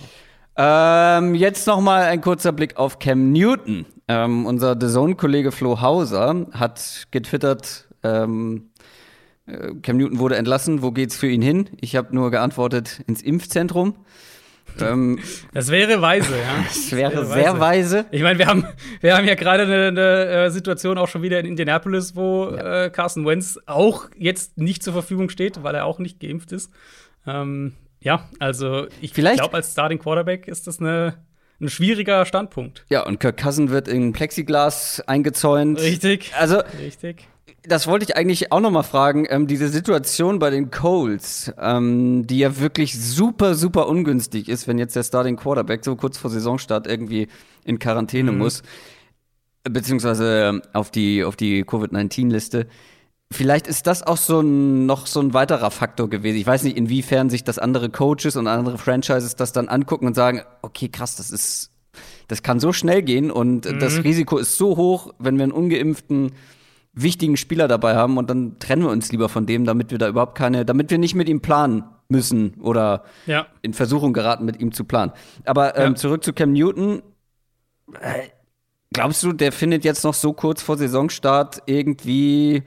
Ähm, 0.57 1.35
jetzt 1.35 1.67
noch 1.67 1.81
mal 1.81 2.03
ein 2.03 2.21
kurzer 2.21 2.51
Blick 2.51 2.77
auf 2.77 2.99
Cam 2.99 3.31
Newton. 3.31 3.85
Ähm, 4.07 4.45
unser 4.45 4.77
The 4.79 4.87
Zone-Kollege 4.87 5.51
Flo 5.51 5.81
Hauser 5.81 6.47
hat 6.51 7.07
getwittert, 7.11 7.89
ähm, 8.03 8.69
äh, 9.47 9.73
Cam 9.81 9.97
Newton 9.97 10.19
wurde 10.19 10.37
entlassen, 10.37 10.81
wo 10.81 10.91
geht's 10.91 11.15
für 11.15 11.27
ihn 11.27 11.41
hin? 11.41 11.69
Ich 11.81 11.95
habe 11.95 12.15
nur 12.15 12.31
geantwortet, 12.31 13.01
ins 13.07 13.21
Impfzentrum. 13.21 13.95
Ähm, 14.81 15.19
das 15.53 15.69
wäre 15.69 16.01
weise, 16.01 16.35
ja. 16.37 16.63
Das 16.67 16.91
wäre, 16.91 17.11
das 17.11 17.29
wäre 17.29 17.33
sehr 17.33 17.59
weise. 17.59 17.97
weise. 17.97 18.05
Ich 18.11 18.21
meine, 18.21 18.39
wir 18.39 18.47
haben, 18.47 18.65
wir 19.01 19.15
haben 19.15 19.25
ja 19.27 19.35
gerade 19.35 19.63
eine, 19.63 19.87
eine, 19.87 20.45
äh, 20.45 20.49
Situation 20.49 20.97
auch 20.97 21.07
schon 21.07 21.21
wieder 21.21 21.39
in 21.39 21.45
Indianapolis, 21.45 22.15
wo 22.15 22.49
ja. 22.49 22.85
äh, 22.85 22.89
Carson 22.89 23.25
Wentz 23.25 23.59
auch 23.65 24.09
jetzt 24.17 24.57
nicht 24.57 24.83
zur 24.83 24.93
Verfügung 24.93 25.29
steht, 25.29 25.63
weil 25.63 25.75
er 25.75 25.85
auch 25.85 25.99
nicht 25.99 26.19
geimpft 26.19 26.51
ist. 26.51 26.71
Ähm, 27.25 27.73
ja, 28.01 28.29
also 28.39 28.87
ich 29.01 29.13
glaube, 29.13 29.53
als 29.55 29.71
Starting 29.71 29.99
Quarterback 29.99 30.47
ist 30.47 30.67
das 30.67 30.79
eine, 30.79 31.15
ein 31.59 31.69
schwieriger 31.69 32.25
Standpunkt. 32.25 32.85
Ja, 32.89 33.05
und 33.05 33.19
Kirk 33.19 33.37
Cousin 33.37 33.69
wird 33.69 33.87
in 33.87 34.13
Plexiglas 34.13 35.01
eingezäunt. 35.07 35.79
Richtig. 35.79 36.31
Also, 36.37 36.61
richtig. 36.79 37.27
Das 37.67 37.87
wollte 37.87 38.05
ich 38.05 38.15
eigentlich 38.15 38.51
auch 38.51 38.59
noch 38.59 38.71
mal 38.71 38.83
fragen. 38.83 39.25
Ähm, 39.29 39.47
diese 39.47 39.69
Situation 39.69 40.39
bei 40.39 40.49
den 40.49 40.71
Colts, 40.71 41.51
ähm, 41.59 42.25
die 42.25 42.39
ja 42.39 42.59
wirklich 42.59 42.99
super, 42.99 43.55
super 43.55 43.87
ungünstig 43.87 44.49
ist, 44.49 44.67
wenn 44.67 44.77
jetzt 44.77 44.95
der 44.95 45.03
Starting 45.03 45.35
Quarterback 45.35 45.83
so 45.83 45.95
kurz 45.95 46.17
vor 46.17 46.29
Saisonstart 46.29 46.87
irgendwie 46.87 47.27
in 47.63 47.79
Quarantäne 47.79 48.31
mhm. 48.31 48.39
muss, 48.39 48.63
beziehungsweise 49.63 50.61
auf 50.73 50.91
die, 50.91 51.23
auf 51.23 51.35
die 51.35 51.63
Covid-19-Liste. 51.63 52.67
Vielleicht 53.31 53.67
ist 53.67 53.87
das 53.87 54.03
auch 54.03 54.17
so 54.17 54.41
ein, 54.41 54.85
noch 54.85 55.07
so 55.07 55.19
ein 55.19 55.33
weiterer 55.33 55.71
Faktor 55.71 56.09
gewesen. 56.09 56.37
Ich 56.37 56.45
weiß 56.45 56.63
nicht, 56.63 56.77
inwiefern 56.77 57.29
sich 57.29 57.43
das 57.43 57.57
andere 57.57 57.89
Coaches 57.89 58.35
und 58.35 58.47
andere 58.47 58.77
Franchises 58.77 59.35
das 59.35 59.51
dann 59.51 59.67
angucken 59.67 60.05
und 60.05 60.13
sagen, 60.13 60.41
okay, 60.61 60.89
krass, 60.89 61.15
das 61.15 61.31
ist, 61.31 61.71
das 62.27 62.43
kann 62.43 62.59
so 62.59 62.71
schnell 62.71 63.01
gehen 63.01 63.31
und 63.31 63.65
mhm. 63.65 63.79
das 63.79 64.03
Risiko 64.03 64.37
ist 64.37 64.57
so 64.57 64.77
hoch, 64.77 65.13
wenn 65.17 65.37
wir 65.37 65.43
einen 65.43 65.51
ungeimpften 65.51 66.33
wichtigen 66.95 67.37
Spieler 67.37 67.67
dabei 67.67 67.95
haben 67.95 68.17
und 68.17 68.29
dann 68.29 68.57
trennen 68.59 68.83
wir 68.83 68.89
uns 68.89 69.11
lieber 69.11 69.29
von 69.29 69.45
dem, 69.45 69.65
damit 69.65 69.91
wir 69.91 69.97
da 69.97 70.07
überhaupt 70.07 70.37
keine, 70.37 70.65
damit 70.65 70.89
wir 70.89 70.97
nicht 70.97 71.13
mit 71.13 71.27
ihm 71.27 71.41
planen 71.41 71.83
müssen 72.07 72.55
oder 72.61 73.03
ja. 73.25 73.47
in 73.61 73.73
Versuchung 73.73 74.13
geraten, 74.13 74.45
mit 74.45 74.59
ihm 74.59 74.71
zu 74.71 74.85
planen. 74.85 75.11
Aber 75.43 75.77
ähm, 75.77 75.91
ja. 75.91 75.95
zurück 75.95 76.23
zu 76.23 76.33
Cam 76.33 76.53
Newton. 76.53 77.01
Äh, 77.99 78.29
glaubst 78.93 79.23
du, 79.23 79.33
der 79.33 79.51
findet 79.51 79.83
jetzt 79.83 80.03
noch 80.03 80.13
so 80.13 80.33
kurz 80.33 80.61
vor 80.61 80.77
Saisonstart 80.77 81.63
irgendwie 81.65 82.63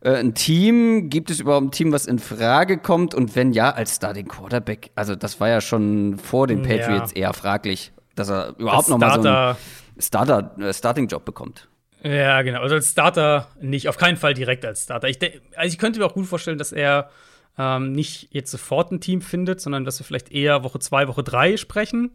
äh, 0.00 0.16
ein 0.16 0.34
Team? 0.34 1.10
Gibt 1.10 1.30
es 1.30 1.40
überhaupt 1.40 1.66
ein 1.66 1.70
Team, 1.70 1.92
was 1.92 2.06
in 2.06 2.18
Frage 2.18 2.78
kommt? 2.78 3.14
Und 3.14 3.36
wenn 3.36 3.52
ja, 3.52 3.70
als 3.70 3.96
Starting 3.96 4.28
Quarterback, 4.28 4.90
also 4.94 5.16
das 5.16 5.38
war 5.40 5.48
ja 5.48 5.60
schon 5.60 6.18
vor 6.18 6.46
den 6.46 6.62
Patriots 6.62 7.12
ja. 7.14 7.22
eher 7.22 7.34
fraglich, 7.34 7.92
dass 8.14 8.30
er 8.30 8.54
überhaupt 8.58 8.88
noch 8.88 8.98
mal 8.98 9.22
so 9.22 9.28
einen 9.28 9.56
Starter, 9.98 10.56
äh, 10.58 10.72
Starting-Job 10.72 11.24
bekommt. 11.24 11.68
Ja, 12.06 12.42
genau. 12.42 12.60
Also 12.60 12.76
als 12.76 12.90
Starter 12.90 13.48
nicht, 13.60 13.88
auf 13.88 13.96
keinen 13.96 14.16
Fall 14.16 14.34
direkt 14.34 14.64
als 14.64 14.84
Starter. 14.84 15.08
Ich, 15.08 15.18
also 15.56 15.72
ich 15.72 15.78
könnte 15.78 15.98
mir 15.98 16.06
auch 16.06 16.14
gut 16.14 16.26
vorstellen, 16.26 16.58
dass 16.58 16.72
er 16.72 17.10
ähm, 17.58 17.92
nicht 17.92 18.28
jetzt 18.32 18.50
sofort 18.50 18.92
ein 18.92 19.00
Team 19.00 19.22
findet, 19.22 19.60
sondern 19.60 19.84
dass 19.84 19.98
wir 19.98 20.04
vielleicht 20.04 20.30
eher 20.30 20.62
Woche 20.62 20.78
zwei, 20.78 21.08
Woche 21.08 21.22
drei 21.22 21.56
sprechen 21.56 22.10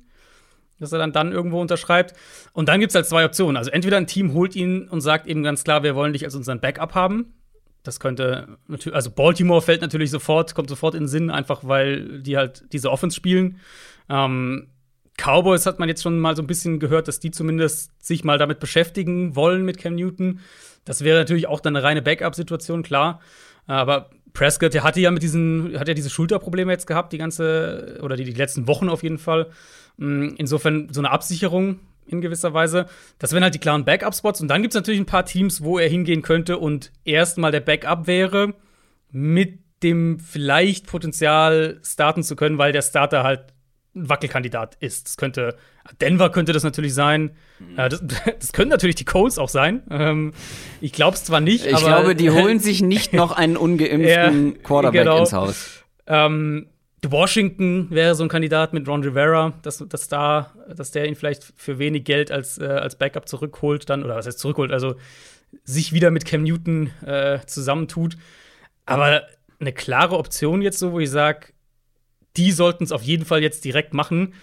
dass 0.82 0.92
er 0.92 1.00
dann, 1.00 1.14
dann 1.14 1.32
irgendwo 1.32 1.62
unterschreibt. 1.62 2.16
Und 2.54 2.68
dann 2.68 2.80
gibt 2.80 2.90
es 2.92 2.96
halt 2.96 3.06
zwei 3.06 3.24
Optionen. 3.24 3.56
Also 3.56 3.72
entweder 3.72 3.98
ein 3.98 4.08
Team 4.08 4.34
holt 4.34 4.56
ihn 4.56 4.88
und 4.90 5.02
sagt 5.02 5.28
eben 5.28 5.44
ganz 5.44 5.64
klar, 5.64 5.84
wir 5.84 5.96
wollen 5.96 6.12
dich 6.12 6.26
als 6.26 6.36
unseren 6.36 6.60
Backup 6.60 6.96
haben. 6.96 7.34
Das 7.84 8.00
könnte 8.00 8.58
natürlich, 8.68 8.96
also 8.96 9.12
Baltimore 9.12 9.62
fällt 9.62 9.82
natürlich 9.82 10.12
sofort, 10.12 10.54
kommt 10.54 10.70
sofort 10.70 10.96
in 10.96 11.04
den 11.04 11.08
Sinn, 11.08 11.30
einfach 11.30 11.62
weil 11.64 12.22
die 12.22 12.36
halt 12.36 12.64
diese 12.74 12.92
Offense 12.92 13.16
spielen. 13.16 13.60
Ähm, 14.10 14.70
Cowboys 15.18 15.66
hat 15.66 15.80
man 15.80 15.90
jetzt 15.90 16.04
schon 16.04 16.20
mal 16.20 16.36
so 16.36 16.42
ein 16.42 16.48
bisschen 16.48 16.80
gehört, 16.80 17.08
dass 17.08 17.20
die 17.20 17.32
zumindest 17.32 17.92
sich 18.04 18.24
mal 18.24 18.38
damit 18.38 18.60
beschäftigen 18.60 19.36
wollen 19.36 19.64
mit 19.64 19.78
Cam 19.78 19.96
Newton. 19.96 20.40
Das 20.86 21.04
wäre 21.04 21.20
natürlich 21.20 21.48
auch 21.48 21.60
dann 21.60 21.76
eine 21.76 21.86
reine 21.86 22.02
Backup-Situation, 22.02 22.84
klar. 22.84 23.20
Aber 23.68 24.10
Prescott, 24.34 24.74
der 24.74 24.84
hatte 24.84 25.00
ja 25.00 25.12
mit 25.12 25.24
diesen, 25.24 25.78
hat 25.78 25.88
ja 25.88 25.94
diese 25.94 26.10
Schulterprobleme 26.10 26.72
jetzt 26.72 26.88
gehabt, 26.88 27.14
die 27.14 27.18
ganze, 27.18 28.00
oder 28.02 28.16
die, 28.16 28.24
die 28.24 28.32
letzten 28.32 28.68
Wochen 28.68 28.90
auf 28.90 29.04
jeden 29.04 29.20
Fall. 29.20 29.50
Mm, 29.98 30.30
insofern 30.38 30.88
so 30.92 31.02
eine 31.02 31.12
Absicherung 31.12 31.80
in 32.08 32.22
gewisser 32.22 32.54
Weise. 32.54 32.88
Das 33.20 33.34
wären 33.34 33.44
halt 33.44 33.54
die 33.54 33.60
klaren 33.60 33.86
Backup-Spots. 33.86 34.42
Und 34.42 34.48
dann 34.48 34.62
gibt 34.62 34.74
es 34.74 34.76
natürlich 34.76 35.00
ein 35.00 35.06
paar 35.06 35.26
Teams, 35.26 35.64
wo 35.64 35.78
er 35.78 35.90
hingehen 35.90 36.22
könnte 36.22 36.58
und 36.58 36.92
erstmal 37.06 37.52
der 37.52 37.60
Backup 37.60 38.08
wäre, 38.08 38.54
mit 39.12 39.60
dem 39.84 40.20
vielleicht 40.20 40.88
Potenzial 40.88 41.80
starten 41.84 42.24
zu 42.24 42.36
können, 42.36 42.58
weil 42.58 42.72
der 42.72 42.82
Starter 42.82 43.24
halt 43.24 43.54
ein 43.96 44.10
Wackelkandidat 44.10 44.76
ist. 44.80 45.08
Das 45.08 45.18
könnte 45.18 45.58
Denver 46.00 46.30
könnte 46.30 46.54
das 46.54 46.64
natürlich 46.64 46.94
sein. 46.94 47.32
Mhm. 47.60 47.80
Äh, 47.80 47.90
das, 47.90 48.04
das 48.40 48.54
können 48.54 48.70
natürlich 48.70 48.96
die 48.96 49.06
Colts 49.06 49.38
auch 49.38 49.50
sein. 49.50 49.84
Ähm, 49.90 50.34
ich 50.80 50.94
glaube 50.94 51.16
es 51.16 51.24
zwar 51.24 51.42
nicht, 51.42 51.66
ich 51.66 51.74
aber 51.74 51.80
Ich 51.80 51.86
glaube, 51.86 52.16
die 52.16 52.30
holen 52.32 52.60
sich 52.60 52.82
nicht 52.82 53.14
noch 53.14 53.32
einen 53.32 53.58
ungeimpften 53.58 54.54
ja, 54.54 54.62
Quarterback 54.64 55.02
genau. 55.02 55.20
ins 55.20 55.34
Haus. 55.34 55.84
Ähm, 56.08 56.68
Washington 57.04 57.90
wäre 57.90 58.14
so 58.14 58.24
ein 58.24 58.30
Kandidat 58.30 58.74
mit 58.74 58.88
Ron 58.88 59.04
Rivera, 59.04 59.54
dass, 59.64 59.84
dass, 59.88 60.08
da, 60.08 60.54
dass 60.76 60.92
der 60.92 61.08
ihn 61.08 61.16
vielleicht 61.16 61.52
für 61.56 61.80
wenig 61.80 62.04
Geld 62.04 62.32
als, 62.32 62.60
äh, 62.60 62.66
als 62.66 62.96
Backup 62.96 63.28
zurückholt, 63.28 63.90
dann, 63.90 64.04
oder 64.04 64.16
was 64.16 64.28
heißt 64.28 64.38
zurückholt, 64.38 64.72
also 64.72 64.96
sich 65.64 65.94
wieder 65.94 66.12
mit 66.12 66.26
Cam 66.26 66.44
Newton 66.44 66.92
äh, 67.04 67.40
zusammentut. 67.48 68.18
Aber 68.86 69.24
eine 69.60 69.74
klare 69.74 70.18
Option 70.18 70.62
jetzt 70.62 70.80
so, 70.80 70.92
wo 70.92 71.00
ich 71.00 71.10
sage, 71.10 71.48
die 72.38 72.52
sollten 72.52 72.84
es 72.84 72.92
auf 72.92 73.04
jeden 73.04 73.26
Fall 73.26 73.42
jetzt 73.42 73.66
direkt 73.66 73.94
machen. 73.94 74.34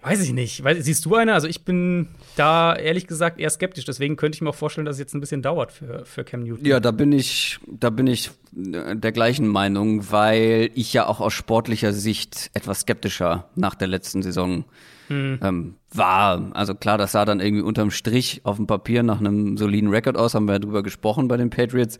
Weiß 0.00 0.22
ich 0.22 0.32
nicht. 0.32 0.62
Weiß, 0.62 0.84
siehst 0.84 1.04
du 1.06 1.16
eine? 1.16 1.34
Also 1.34 1.48
ich 1.48 1.64
bin 1.64 2.08
da 2.36 2.76
ehrlich 2.76 3.08
gesagt 3.08 3.40
eher 3.40 3.50
skeptisch. 3.50 3.84
Deswegen 3.84 4.14
könnte 4.14 4.36
ich 4.36 4.42
mir 4.42 4.50
auch 4.50 4.54
vorstellen, 4.54 4.84
dass 4.84 4.94
es 4.94 5.00
jetzt 5.00 5.14
ein 5.14 5.20
bisschen 5.20 5.42
dauert 5.42 5.72
für, 5.72 6.04
für 6.04 6.22
Cam 6.22 6.44
Newton. 6.44 6.64
Ja, 6.64 6.78
da 6.78 6.92
bin 6.92 7.10
ich, 7.10 7.58
da 7.66 7.90
bin 7.90 8.06
ich 8.06 8.30
äh, 8.56 8.94
der 8.94 9.10
gleichen 9.10 9.48
Meinung, 9.48 10.10
weil 10.12 10.70
ich 10.74 10.92
ja 10.92 11.06
auch 11.06 11.20
aus 11.20 11.32
sportlicher 11.32 11.92
Sicht 11.92 12.50
etwas 12.54 12.80
skeptischer 12.80 13.48
nach 13.56 13.74
der 13.74 13.88
letzten 13.88 14.22
Saison 14.22 14.64
hm. 15.08 15.40
ähm, 15.42 15.74
war. 15.92 16.52
Also 16.54 16.76
klar, 16.76 16.96
das 16.96 17.10
sah 17.10 17.24
dann 17.24 17.40
irgendwie 17.40 17.64
unterm 17.64 17.90
Strich 17.90 18.42
auf 18.44 18.56
dem 18.56 18.68
Papier 18.68 19.02
nach 19.02 19.18
einem 19.18 19.56
soliden 19.56 19.90
Rekord 19.90 20.16
aus, 20.16 20.34
haben 20.34 20.46
wir 20.46 20.52
ja 20.52 20.58
drüber 20.60 20.84
gesprochen 20.84 21.26
bei 21.26 21.36
den 21.36 21.50
Patriots. 21.50 21.98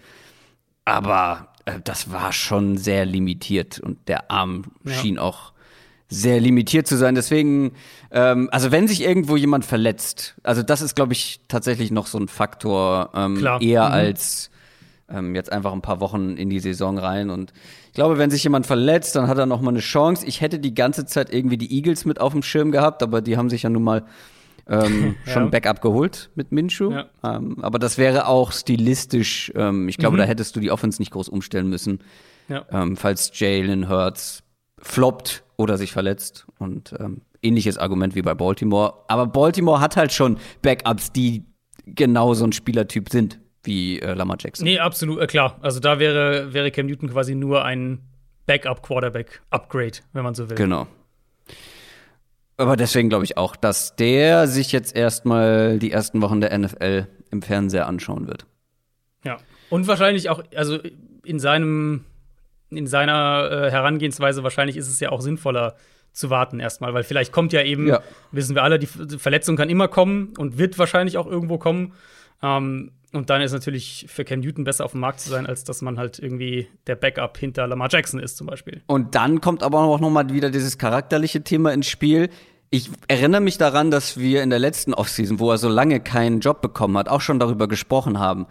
Aber 0.85 1.49
das 1.85 2.11
war 2.11 2.33
schon 2.33 2.77
sehr 2.79 3.05
limitiert 3.05 3.81
und 3.81 4.09
der 4.09 4.31
Arm 4.31 4.65
ja. 4.85 4.93
schien 4.93 5.19
auch 5.19 5.53
sehr 6.09 6.41
limitiert 6.41 6.87
zu 6.87 6.97
sein. 6.97 7.15
Deswegen, 7.15 7.73
ähm, 8.11 8.49
also 8.51 8.71
wenn 8.71 8.89
sich 8.89 9.03
irgendwo 9.03 9.37
jemand 9.37 9.65
verletzt, 9.65 10.37
also 10.43 10.63
das 10.63 10.81
ist, 10.81 10.95
glaube 10.95 11.13
ich, 11.13 11.41
tatsächlich 11.49 11.91
noch 11.91 12.07
so 12.07 12.19
ein 12.19 12.29
Faktor, 12.29 13.11
ähm, 13.15 13.47
eher 13.61 13.89
mhm. 13.89 13.93
als 13.93 14.51
ähm, 15.11 15.35
jetzt 15.35 15.53
einfach 15.53 15.73
ein 15.73 15.83
paar 15.83 16.01
Wochen 16.01 16.37
in 16.37 16.51
die 16.51 16.61
Saison 16.61 16.99
rein. 16.99 17.31
Und 17.31 17.53
ich 17.89 17.95
glaube, 17.95 18.19
wenn 18.19 18.31
sich 18.31 18.45
jemand 18.45 18.67
verletzt, 18.67 19.17
dann 19.17 19.29
hat 19.29 19.39
er 19.39 19.47
noch 19.47 19.61
mal 19.61 19.71
eine 19.71 19.81
Chance. 19.81 20.27
Ich 20.27 20.41
hätte 20.41 20.59
die 20.59 20.75
ganze 20.75 21.07
Zeit 21.07 21.33
irgendwie 21.33 21.59
die 21.59 21.75
Eagles 21.75 22.05
mit 22.05 22.21
auf 22.21 22.33
dem 22.33 22.43
Schirm 22.43 22.73
gehabt, 22.73 23.03
aber 23.03 23.21
die 23.21 23.37
haben 23.37 23.51
sich 23.51 23.63
ja 23.63 23.71
nun 23.71 23.83
mal 23.83 24.05
ähm, 24.69 25.17
ja. 25.27 25.33
schon 25.33 25.51
Backup 25.51 25.81
geholt 25.81 26.31
mit 26.35 26.53
Minshu. 26.53 26.91
Ja. 26.91 27.07
Ähm, 27.25 27.63
aber 27.63 27.79
das 27.79 27.99
wäre 27.99 28.27
auch 28.27 28.53
stilistisch, 28.53 29.53
ähm, 29.55 29.89
ich 29.89 29.97
glaube, 29.97 30.17
mhm. 30.17 30.21
da 30.21 30.25
hättest 30.25 30.57
du 30.57 30.61
die 30.61 30.71
Offense 30.71 31.01
nicht 31.01 31.11
groß 31.11 31.29
umstellen 31.29 31.69
müssen. 31.69 32.01
Ja. 32.49 32.65
Ähm, 32.71 32.97
falls 32.97 33.31
Jalen 33.39 33.89
Hurts 33.89 34.43
floppt 34.81 35.45
oder 35.57 35.77
sich 35.77 35.93
verletzt. 35.93 36.47
Und 36.59 36.95
ähm, 36.99 37.23
ähnliches 37.43 37.79
Argument 37.79 38.15
wie 38.15 38.23
bei 38.23 38.35
Baltimore. 38.35 38.95
Aber 39.09 39.27
Baltimore 39.27 39.81
hat 39.81 39.97
halt 39.97 40.13
schon 40.13 40.39
Backups, 40.63 41.13
die 41.13 41.45
genau 41.85 42.35
so 42.35 42.45
ein 42.45 42.53
Spielertyp 42.53 43.09
sind 43.11 43.41
wie 43.65 44.01
äh, 44.01 44.15
Lamar 44.15 44.39
Jackson. 44.41 44.65
Nee, 44.65 44.79
absolut, 44.79 45.21
äh, 45.21 45.27
klar. 45.27 45.59
Also 45.61 45.81
da 45.81 45.99
wäre, 45.99 46.55
wäre 46.55 46.71
Cam 46.71 46.87
Newton 46.87 47.11
quasi 47.11 47.35
nur 47.35 47.65
ein 47.65 48.01
Backup-Quarterback-Upgrade, 48.47 49.99
wenn 50.13 50.25
man 50.25 50.35
so 50.35 50.49
will. 50.49 50.57
Genau. 50.57 50.87
Aber 52.59 52.77
deswegen 52.77 53.09
glaube 53.09 53.25
ich 53.25 53.37
auch, 53.37 53.57
dass 53.57 53.97
der 53.97 54.47
sich 54.47 54.73
jetzt 54.73 54.95
erstmal 54.95 55.79
die 55.79 55.93
ersten 55.93 56.21
Wochen 56.21 56.41
der 56.41 56.57
NFL 56.59 57.07
im 57.31 57.41
Fernseher 57.41 57.87
anschauen 57.87 58.27
wird. 58.27 58.47
Ja. 59.25 59.39
Und 59.71 59.87
wahrscheinlich 59.87 60.29
auch, 60.29 60.43
also 60.55 60.79
in 61.25 61.39
seinem 61.39 62.05
in 62.71 62.87
seiner 62.87 63.49
äh, 63.51 63.71
Herangehensweise 63.71 64.43
wahrscheinlich 64.43 64.77
ist 64.77 64.89
es 64.89 65.01
ja 65.01 65.11
auch 65.11 65.21
sinnvoller 65.21 65.75
zu 66.13 66.31
warten 66.31 66.61
erstmal, 66.61 66.95
weil 66.95 67.05
vielleicht 67.05 67.33
kommt 67.33 67.53
ja 67.53 67.63
eben, 67.63 67.87
ja. 67.87 68.03
wissen 68.33 68.55
wir 68.55 68.63
alle, 68.63 68.79
die 68.79 68.87
Verletzung 68.87 69.57
kann 69.57 69.71
immer 69.71 69.89
kommen 69.89 70.35
und 70.37 70.59
wird 70.59 70.79
wahrscheinlich 70.79 71.17
auch 71.17 71.27
irgendwo 71.27 71.59
kommen. 71.59 71.95
Ähm, 72.43 72.93
und 73.13 73.31
dann 73.31 73.41
ist 73.41 73.53
natürlich 73.53 74.07
für 74.09 74.25
Cam 74.25 74.41
Newton 74.41 74.65
besser 74.65 74.85
auf 74.85 74.93
dem 74.93 75.01
Markt 75.01 75.21
zu 75.21 75.31
sein, 75.31 75.47
als 75.47 75.65
dass 75.65 75.81
man 75.81 75.99
halt 75.99 76.19
irgendwie 76.19 76.69
der 76.87 76.97
Backup 76.97 77.39
hinter 77.39 77.67
Lamar 77.67 77.89
Jackson 77.91 78.21
ist 78.21 78.37
zum 78.37 78.47
Beispiel. 78.47 78.83
Und 78.87 79.15
dann 79.15 79.41
kommt 79.41 79.63
aber 79.63 79.81
auch 79.81 80.01
noch 80.01 80.11
mal 80.11 80.29
wieder 80.31 80.51
dieses 80.51 80.77
charakterliche 80.77 81.43
Thema 81.43 81.73
ins 81.73 81.87
Spiel. 81.87 82.29
Ich 82.71 82.91
erinnere 83.09 83.41
mich 83.41 83.57
daran, 83.57 83.91
dass 83.91 84.19
wir 84.19 84.43
in 84.43 84.51
der 84.51 84.59
letzten 84.59 84.93
Offseason, 84.93 85.41
wo 85.41 85.51
er 85.51 85.59
so 85.59 85.71
lange 85.71 86.01
keinen 86.01 86.41
Job 86.41 86.61
bekommen 86.61 86.99
hat, 86.99 87.09
auch 87.09 87.23
schon 87.23 87.39
darüber 87.39 87.67
gesprochen 87.67 88.19
haben. 88.19 88.47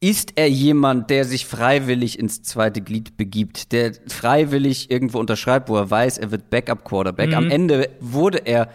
Ist 0.00 0.32
er 0.36 0.48
jemand, 0.48 1.10
der 1.10 1.26
sich 1.26 1.46
freiwillig 1.46 2.18
ins 2.18 2.42
zweite 2.42 2.80
Glied 2.80 3.16
begibt, 3.18 3.72
der 3.72 3.92
freiwillig 4.08 4.90
irgendwo 4.90 5.20
unterschreibt, 5.20 5.68
wo 5.68 5.76
er 5.76 5.90
weiß, 5.90 6.18
er 6.18 6.30
wird 6.30 6.48
Backup-Quarterback? 6.48 7.28
Mhm. 7.28 7.34
Am 7.36 7.50
Ende 7.50 7.90
wurde 8.00 8.38
er 8.38 8.68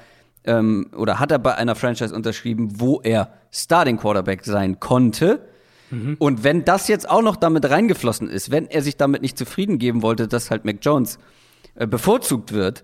ähm, 0.48 0.89
oder 0.96 1.20
hat 1.20 1.32
er 1.32 1.39
bei 1.39 1.56
einer 1.56 1.75
Franchise 1.75 2.16
unterschrieben, 2.16 2.80
wo 2.80 3.01
er 3.01 3.32
Starting-Quarterback 3.51 4.44
sein 4.44 4.80
konnte. 4.80 5.48
Mhm. 5.92 6.16
Und 6.20 6.44
wenn 6.44 6.66
das 6.66 6.88
jetzt 6.88 7.10
auch 7.10 7.22
noch 7.22 7.36
damit 7.36 7.70
reingeflossen 7.70 8.30
ist, 8.30 8.51
wenn 8.51 8.68
er 8.68 8.82
sich 8.82 8.98
damit 8.98 9.22
nicht 9.22 9.38
zufrieden 9.38 9.77
geben 9.77 10.01
wollte, 10.01 10.27
dass 10.27 10.50
halt 10.50 10.66
Mac 10.66 10.77
Jones 10.82 11.20
äh, 11.75 11.86
bevorzugt 11.86 12.54
wird, 12.54 12.84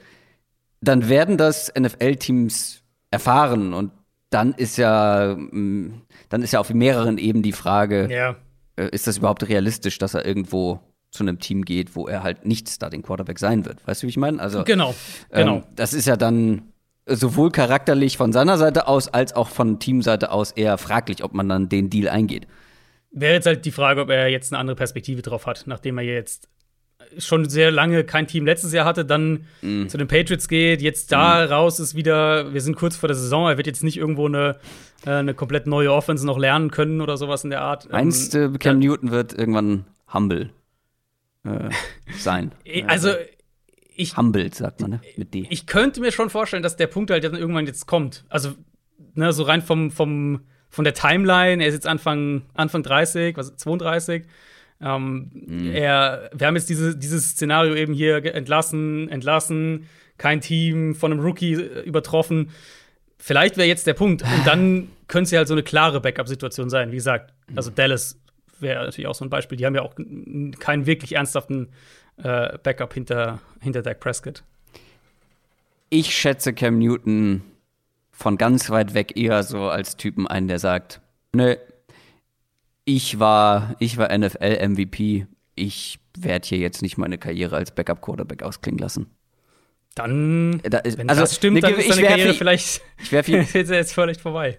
dann 0.82 1.10
werden 1.10 1.38
das 1.38 1.72
NFL-Teams 1.77 2.84
erfahren 3.12 3.74
und 3.74 3.91
dann 4.29 4.53
ist 4.53 4.77
ja, 4.77 5.36
mm, 5.36 6.01
dann 6.29 6.41
ist 6.41 6.53
ja 6.53 6.60
auf 6.60 6.74
mehreren 6.74 7.17
Ebenen 7.17 7.43
die 7.43 7.51
Frage, 7.51 8.10
ja. 8.12 8.36
äh, 8.75 8.89
ist 8.89 9.08
das 9.08 9.17
überhaupt 9.17 9.48
realistisch, 9.48 9.98
dass 9.98 10.13
er 10.13 10.25
irgendwo 10.25 10.79
zu 11.12 11.24
einem 11.24 11.39
Team 11.39 11.63
geht, 11.63 11.96
wo 11.96 12.08
er 12.08 12.24
halt 12.24 12.46
nicht 12.46 12.67
Starting 12.67 13.03
Quarterback 13.03 13.38
sein 13.38 13.65
wird. 13.65 13.86
Weißt 13.88 14.01
du, 14.01 14.08
wie 14.08 14.10
ich 14.10 14.17
meine? 14.17 14.41
Also 14.41 14.63
genau, 14.63 14.96
genau. 15.29 15.58
Ähm, 15.58 15.63
das 15.75 15.93
ist 15.93 16.08
ja 16.08 16.17
dann 16.17 16.72
sowohl 17.05 17.51
charakterlich 17.51 18.17
von 18.17 18.31
seiner 18.31 18.57
Seite 18.57 18.88
aus 18.88 19.07
als 19.07 19.36
auch 19.36 19.50
von 19.50 19.79
Teamseite 19.79 20.31
aus 20.31 20.51
eher 20.51 20.77
fraglich, 20.77 21.24
ob 21.24 21.33
man 21.33 21.50
dann 21.50 21.69
den 21.69 21.89
Deal 21.89 22.10
eingeht. 22.10 22.48
Wäre 23.12 23.33
jetzt 23.33 23.45
halt 23.45 23.65
die 23.65 23.72
Frage, 23.72 24.01
ob 24.01 24.10
er 24.10 24.29
jetzt 24.29 24.51
eine 24.51 24.60
andere 24.60 24.75
Perspektive 24.75 25.22
drauf 25.22 25.45
hat, 25.45 25.63
nachdem 25.67 25.98
er 25.98 26.03
jetzt 26.03 26.50
schon 27.17 27.48
sehr 27.50 27.72
lange 27.72 28.03
kein 28.03 28.27
Team 28.27 28.45
letztes 28.45 28.74
Jahr 28.74 28.86
hatte, 28.86 29.05
dann 29.05 29.45
mm. 29.62 29.88
zu 29.88 29.98
den 29.98 30.07
Patriots 30.07 30.48
geht, 30.48 30.81
jetzt 30.81 31.12
da 31.12 31.45
mm. 31.45 31.50
raus 31.50 31.79
ist 31.79 31.95
wieder, 31.95 32.53
wir 32.53 32.62
sind 32.62 32.75
kurz 32.75 32.95
vor 32.95 33.07
der 33.07 33.15
Saison, 33.15 33.48
er 33.48 33.57
wird 33.57 33.67
jetzt 33.67 33.83
nicht 33.83 33.98
irgendwo 33.98 34.25
eine, 34.25 34.57
äh, 35.05 35.12
eine 35.12 35.33
komplett 35.33 35.67
neue 35.67 35.91
Offense 35.91 36.25
noch 36.25 36.38
lernen 36.38 36.72
können 36.72 37.01
oder 37.01 37.17
sowas 37.17 37.43
in 37.43 37.50
der 37.50 37.62
Art. 37.62 37.91
Meinst 37.91 38.33
du, 38.33 38.51
Cam 38.57 38.81
ja. 38.81 38.89
Newton 38.89 39.12
wird 39.12 39.38
irgendwann 39.38 39.86
humble 40.12 40.50
äh, 41.43 41.69
sein? 42.17 42.51
also 42.88 43.10
ich, 43.95 44.17
Humbled, 44.17 44.55
sagt 44.55 44.81
man, 44.81 44.91
ne? 44.91 45.01
Mit 45.17 45.33
D. 45.33 45.47
Ich 45.50 45.65
könnte 45.67 46.01
mir 46.01 46.12
schon 46.12 46.29
vorstellen, 46.29 46.63
dass 46.63 46.75
der 46.75 46.88
Punkt 46.88 47.12
halt 47.12 47.23
dann 47.23 47.35
irgendwann 47.35 47.67
jetzt 47.67 47.85
kommt. 47.85 48.25
Also, 48.29 48.53
ne, 49.15 49.31
so 49.33 49.43
rein 49.43 49.62
vom, 49.62 49.91
vom, 49.91 50.41
von 50.69 50.83
der 50.83 50.93
Timeline, 50.93 51.62
er 51.62 51.69
ist 51.69 51.75
jetzt 51.75 51.88
Anfang, 51.88 52.43
Anfang 52.53 52.83
30, 52.83 53.38
was 53.38 53.55
32. 53.57 54.23
Ähm, 54.81 55.31
mhm. 55.33 55.71
er, 55.71 56.29
wir 56.33 56.47
haben 56.47 56.55
jetzt 56.55 56.69
diese, 56.69 56.97
dieses 56.97 57.31
Szenario 57.31 57.75
eben 57.75 57.93
hier 57.93 58.23
entlassen, 58.35 59.07
entlassen, 59.09 59.88
kein 60.17 60.41
Team 60.41 60.95
von 60.95 61.12
einem 61.12 61.21
Rookie 61.21 61.53
äh, 61.53 61.81
übertroffen. 61.81 62.50
Vielleicht 63.17 63.57
wäre 63.57 63.67
jetzt 63.67 63.88
der 63.88 63.93
Punkt. 63.93 64.23
Und 64.23 64.45
dann 64.45 64.89
könnte 65.07 65.25
es 65.25 65.31
ja 65.31 65.39
halt 65.39 65.47
so 65.47 65.53
eine 65.53 65.63
klare 65.63 66.01
Backup-Situation 66.01 66.69
sein. 66.69 66.91
Wie 66.91 66.95
gesagt, 66.95 67.33
also 67.55 67.69
Dallas 67.69 68.19
wäre 68.59 68.83
natürlich 68.83 69.07
auch 69.07 69.15
so 69.15 69.23
ein 69.23 69.29
Beispiel. 69.29 69.57
Die 69.57 69.65
haben 69.65 69.75
ja 69.75 69.81
auch 69.81 69.95
keinen 70.59 70.85
wirklich 70.85 71.15
ernsthaften 71.15 71.69
äh, 72.17 72.58
Backup 72.62 72.93
hinter, 72.93 73.39
hinter 73.62 73.82
Dak 73.82 74.00
Prescott. 74.00 74.43
Ich 75.89 76.15
schätze 76.15 76.53
Cam 76.53 76.79
Newton 76.79 77.43
von 78.12 78.38
ganz 78.38 78.70
weit 78.70 78.93
weg 78.93 79.17
eher 79.17 79.43
so 79.43 79.70
als 79.70 79.98
Typen 79.98 80.27
ein, 80.27 80.48
der 80.48 80.60
sagt, 80.60 81.01
nö, 81.34 81.55
ich 82.86 83.20
war, 83.20 83.75
ich 83.79 83.98
war 83.98 84.15
NFL-MVP. 84.15 85.27
Ich 85.55 86.00
werde 86.17 86.48
hier 86.48 86.58
jetzt 86.58 86.82
nicht 86.82 86.98
meine 86.98 87.17
Karriere 87.17 87.55
als 87.55 87.72
Backup-Quarterback 87.72 88.43
ausklingen 88.43 88.79
lassen. 88.79 89.08
Dann, 89.96 90.60
da 90.63 90.79
ist, 90.79 90.98
wenn 90.98 91.10
also, 91.10 91.22
das 91.22 91.36
stimmt, 91.36 91.55
ne, 91.55 91.62
dann 91.62 91.75
ist 91.75 91.89
seine 91.93 92.08
Karriere 92.08 92.34
vielleicht 92.34 92.82
ich 93.01 93.12
werfe 93.12 93.32
ihn, 93.32 93.48
jetzt 93.53 93.93
völlig 93.93 94.20
vorbei. 94.20 94.58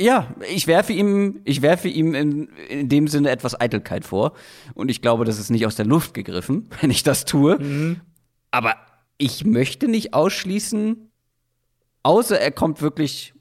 Ja, 0.00 0.34
ich 0.52 0.66
werfe 0.66 0.92
ihm, 0.92 1.40
ich 1.44 1.62
werfe 1.62 1.88
ihm 1.88 2.14
in, 2.14 2.48
in 2.68 2.88
dem 2.88 3.06
Sinne 3.06 3.30
etwas 3.30 3.58
Eitelkeit 3.60 4.04
vor. 4.04 4.32
Und 4.74 4.90
ich 4.90 5.02
glaube, 5.02 5.24
das 5.24 5.38
ist 5.38 5.50
nicht 5.50 5.66
aus 5.66 5.76
der 5.76 5.86
Luft 5.86 6.14
gegriffen, 6.14 6.68
wenn 6.80 6.90
ich 6.90 7.02
das 7.02 7.24
tue. 7.24 7.58
Mhm. 7.58 8.00
Aber 8.50 8.74
ich 9.18 9.44
möchte 9.44 9.88
nicht 9.88 10.14
ausschließen, 10.14 11.10
außer 12.02 12.40
er 12.40 12.50
kommt 12.50 12.82
wirklich 12.82 13.34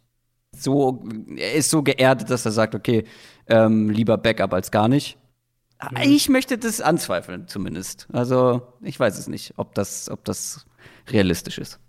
so, 0.56 1.04
er 1.36 1.54
ist 1.54 1.72
so 1.72 1.82
geerdet, 1.82 2.30
dass 2.30 2.46
er 2.46 2.52
sagt, 2.52 2.76
okay, 2.76 3.06
ähm, 3.48 3.90
lieber 3.90 4.18
Backup 4.18 4.54
als 4.54 4.70
gar 4.70 4.88
nicht. 4.88 5.18
Mhm. 5.92 5.98
Ich 6.04 6.30
möchte 6.30 6.58
das 6.60 6.82
anzweifeln, 6.82 7.48
zumindest. 7.48 8.08
Also, 8.14 8.62
ich 8.82 9.00
weiß 9.00 9.18
es 9.18 9.28
nicht, 9.28 9.54
ob 9.58 9.74
das, 9.74 10.10
ob 10.10 10.24
das 10.24 10.66
realistisch 11.10 11.58
ist. 11.58 11.80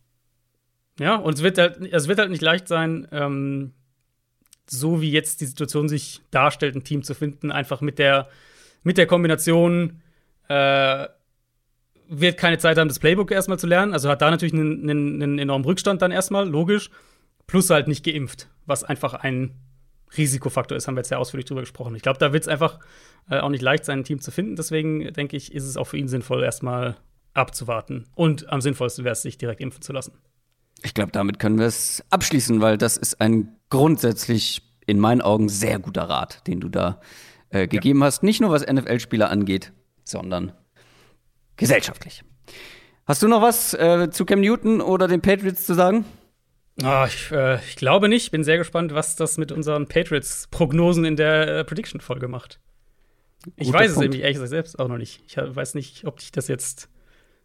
Ja, 0.98 1.16
und 1.16 1.34
es 1.34 1.42
wird 1.42 1.58
halt, 1.58 1.80
es 1.92 2.08
wird 2.08 2.18
halt 2.18 2.30
nicht 2.30 2.42
leicht 2.42 2.68
sein, 2.68 3.06
ähm, 3.12 3.72
so 4.66 5.00
wie 5.00 5.10
jetzt 5.10 5.40
die 5.40 5.46
Situation 5.46 5.88
sich 5.88 6.22
darstellt, 6.30 6.74
ein 6.74 6.84
Team 6.84 7.02
zu 7.02 7.14
finden, 7.14 7.50
einfach 7.50 7.80
mit 7.80 7.98
der, 7.98 8.28
mit 8.82 8.98
der 8.98 9.06
Kombination, 9.06 10.00
äh, 10.48 11.06
wird 12.08 12.36
keine 12.36 12.58
Zeit 12.58 12.78
haben, 12.78 12.88
das 12.88 12.98
Playbook 12.98 13.30
erstmal 13.30 13.58
zu 13.58 13.66
lernen. 13.66 13.92
Also 13.92 14.08
hat 14.08 14.22
da 14.22 14.30
natürlich 14.30 14.54
einen, 14.54 14.88
einen, 14.88 15.22
einen 15.22 15.38
enormen 15.38 15.64
Rückstand 15.64 16.02
dann 16.02 16.10
erstmal, 16.10 16.48
logisch. 16.48 16.90
Plus 17.46 17.70
halt 17.70 17.88
nicht 17.88 18.04
geimpft, 18.04 18.48
was 18.66 18.84
einfach 18.84 19.14
ein 19.14 19.54
Risikofaktor 20.16 20.76
ist, 20.76 20.86
haben 20.86 20.94
wir 20.94 21.00
jetzt 21.00 21.10
ja 21.10 21.18
ausführlich 21.18 21.46
drüber 21.46 21.60
gesprochen. 21.60 21.94
Ich 21.94 22.02
glaube, 22.02 22.18
da 22.18 22.32
wird 22.32 22.42
es 22.42 22.48
einfach 22.48 22.78
äh, 23.28 23.38
auch 23.38 23.48
nicht 23.48 23.62
leicht 23.62 23.84
sein, 23.84 24.00
ein 24.00 24.04
Team 24.04 24.20
zu 24.20 24.30
finden. 24.30 24.56
Deswegen 24.56 25.12
denke 25.12 25.36
ich, 25.36 25.54
ist 25.54 25.64
es 25.64 25.76
auch 25.76 25.86
für 25.86 25.98
ihn 25.98 26.08
sinnvoll, 26.08 26.42
erstmal 26.42 26.96
abzuwarten. 27.32 28.06
Und 28.14 28.50
am 28.50 28.60
sinnvollsten 28.60 29.04
wäre 29.04 29.12
es, 29.12 29.22
sich 29.22 29.38
direkt 29.38 29.60
impfen 29.60 29.82
zu 29.82 29.92
lassen. 29.92 30.12
Ich 30.84 30.92
glaube, 30.92 31.12
damit 31.12 31.38
können 31.38 31.58
wir 31.58 31.66
es 31.66 32.04
abschließen, 32.10 32.60
weil 32.60 32.76
das 32.76 32.98
ist 32.98 33.20
ein 33.20 33.56
grundsätzlich 33.70 34.62
in 34.86 35.00
meinen 35.00 35.22
Augen 35.22 35.48
sehr 35.48 35.78
guter 35.78 36.02
Rat, 36.02 36.46
den 36.46 36.60
du 36.60 36.68
da 36.68 37.00
äh, 37.48 37.66
gegeben 37.66 38.00
ja. 38.00 38.06
hast. 38.06 38.22
Nicht 38.22 38.42
nur 38.42 38.50
was 38.50 38.66
NFL-Spieler 38.66 39.30
angeht, 39.30 39.72
sondern 40.04 40.52
gesellschaftlich. 41.56 42.22
Hast 43.06 43.22
du 43.22 43.28
noch 43.28 43.40
was 43.40 43.72
äh, 43.72 44.10
zu 44.10 44.26
Cam 44.26 44.40
Newton 44.40 44.82
oder 44.82 45.08
den 45.08 45.22
Patriots 45.22 45.64
zu 45.64 45.72
sagen? 45.74 46.04
Oh, 46.82 47.04
ich, 47.06 47.30
äh, 47.30 47.56
ich, 47.64 47.76
glaube 47.76 48.10
nicht. 48.10 48.30
Bin 48.30 48.44
sehr 48.44 48.58
gespannt, 48.58 48.92
was 48.92 49.16
das 49.16 49.38
mit 49.38 49.52
unseren 49.52 49.86
Patriots-Prognosen 49.86 51.06
in 51.06 51.16
der 51.16 51.48
äh, 51.48 51.64
Prediction-Folge 51.64 52.28
macht. 52.28 52.60
Ich 53.56 53.68
Guter 53.68 53.78
weiß 53.78 53.94
Punkt. 53.94 53.96
es 53.96 53.98
nämlich 53.98 54.20
ehrlich 54.20 54.36
gesagt 54.36 54.50
selbst 54.50 54.78
auch 54.78 54.88
noch 54.88 54.98
nicht. 54.98 55.22
Ich 55.26 55.36
weiß 55.36 55.74
nicht, 55.74 56.06
ob 56.06 56.20
ich 56.20 56.30
das 56.32 56.48
jetzt 56.48 56.88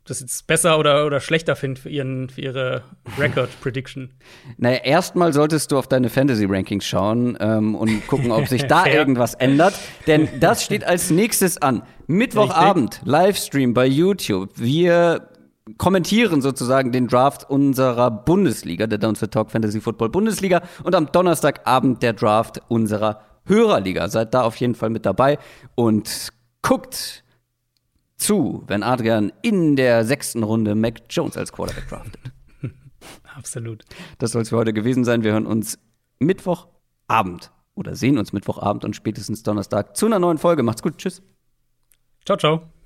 das 0.10 0.20
jetzt 0.20 0.48
besser 0.48 0.80
oder, 0.80 1.06
oder 1.06 1.20
schlechter 1.20 1.56
finde 1.56 1.82
für, 1.82 1.90
für 1.90 2.42
ihre 2.42 2.84
Record-Prediction? 3.18 4.12
Naja, 4.58 4.80
erstmal 4.84 5.34
solltest 5.34 5.72
du 5.72 5.78
auf 5.78 5.88
deine 5.88 6.10
Fantasy-Rankings 6.10 6.86
schauen 6.86 7.38
ähm, 7.40 7.76
und 7.76 8.08
gucken, 8.08 8.32
ob 8.32 8.48
sich 8.48 8.66
da 8.66 8.86
irgendwas 8.88 9.34
ändert. 9.36 9.74
Denn 10.08 10.28
das 10.40 10.64
steht 10.64 10.84
als 10.84 11.10
nächstes 11.10 11.62
an. 11.62 11.84
Mittwochabend, 12.08 13.02
Livestream 13.06 13.74
bei 13.74 13.86
YouTube. 13.86 14.50
Wir 14.56 15.30
kommentieren 15.78 16.42
sozusagen 16.42 16.92
den 16.92 17.08
Draft 17.08 17.50
unserer 17.50 18.10
Bundesliga, 18.10 18.88
der 18.88 18.98
Downs 18.98 19.20
for 19.20 19.30
Talk 19.30 19.52
Fantasy 19.52 19.80
Football 19.80 20.10
Bundesliga. 20.10 20.62
Und 20.84 20.96
am 20.96 21.12
Donnerstagabend 21.12 22.02
der 22.02 22.14
Draft 22.14 22.62
unserer 22.68 23.22
Hörerliga. 23.46 24.08
Seid 24.10 24.34
da 24.34 24.44
auf 24.44 24.56
jeden 24.58 24.76
Fall 24.76 24.90
mit 24.90 25.06
dabei 25.06 25.38
und 25.76 26.30
guckt 26.62 27.24
zu, 28.20 28.64
wenn 28.68 28.84
Adrian 28.84 29.32
in 29.42 29.76
der 29.76 30.06
sechsten 30.06 30.44
Runde 30.44 30.76
Mac 30.76 31.02
Jones 31.10 31.38
als 31.38 31.52
Quarterback 31.52 31.88
draftet. 31.88 32.20
Absolut. 33.36 33.84
Das 34.18 34.32
soll 34.32 34.44
es 34.44 34.50
für 34.50 34.58
heute 34.58 34.74
gewesen 34.74 35.04
sein. 35.04 35.24
Wir 35.24 35.32
hören 35.32 35.46
uns 35.46 35.80
Mittwochabend 36.20 37.52
oder 37.76 37.96
sehen 37.96 38.18
uns 38.18 38.34
Mittwochabend 38.34 38.84
und 38.86 38.96
spätestens 38.96 39.44
Donnerstag 39.44 39.96
zu 39.96 40.06
einer 40.06 40.20
neuen 40.20 40.38
Folge. 40.38 40.64
Macht's 40.64 40.84
gut. 40.84 40.98
Tschüss. 40.98 41.22
Ciao, 42.26 42.38
ciao. 42.38 42.79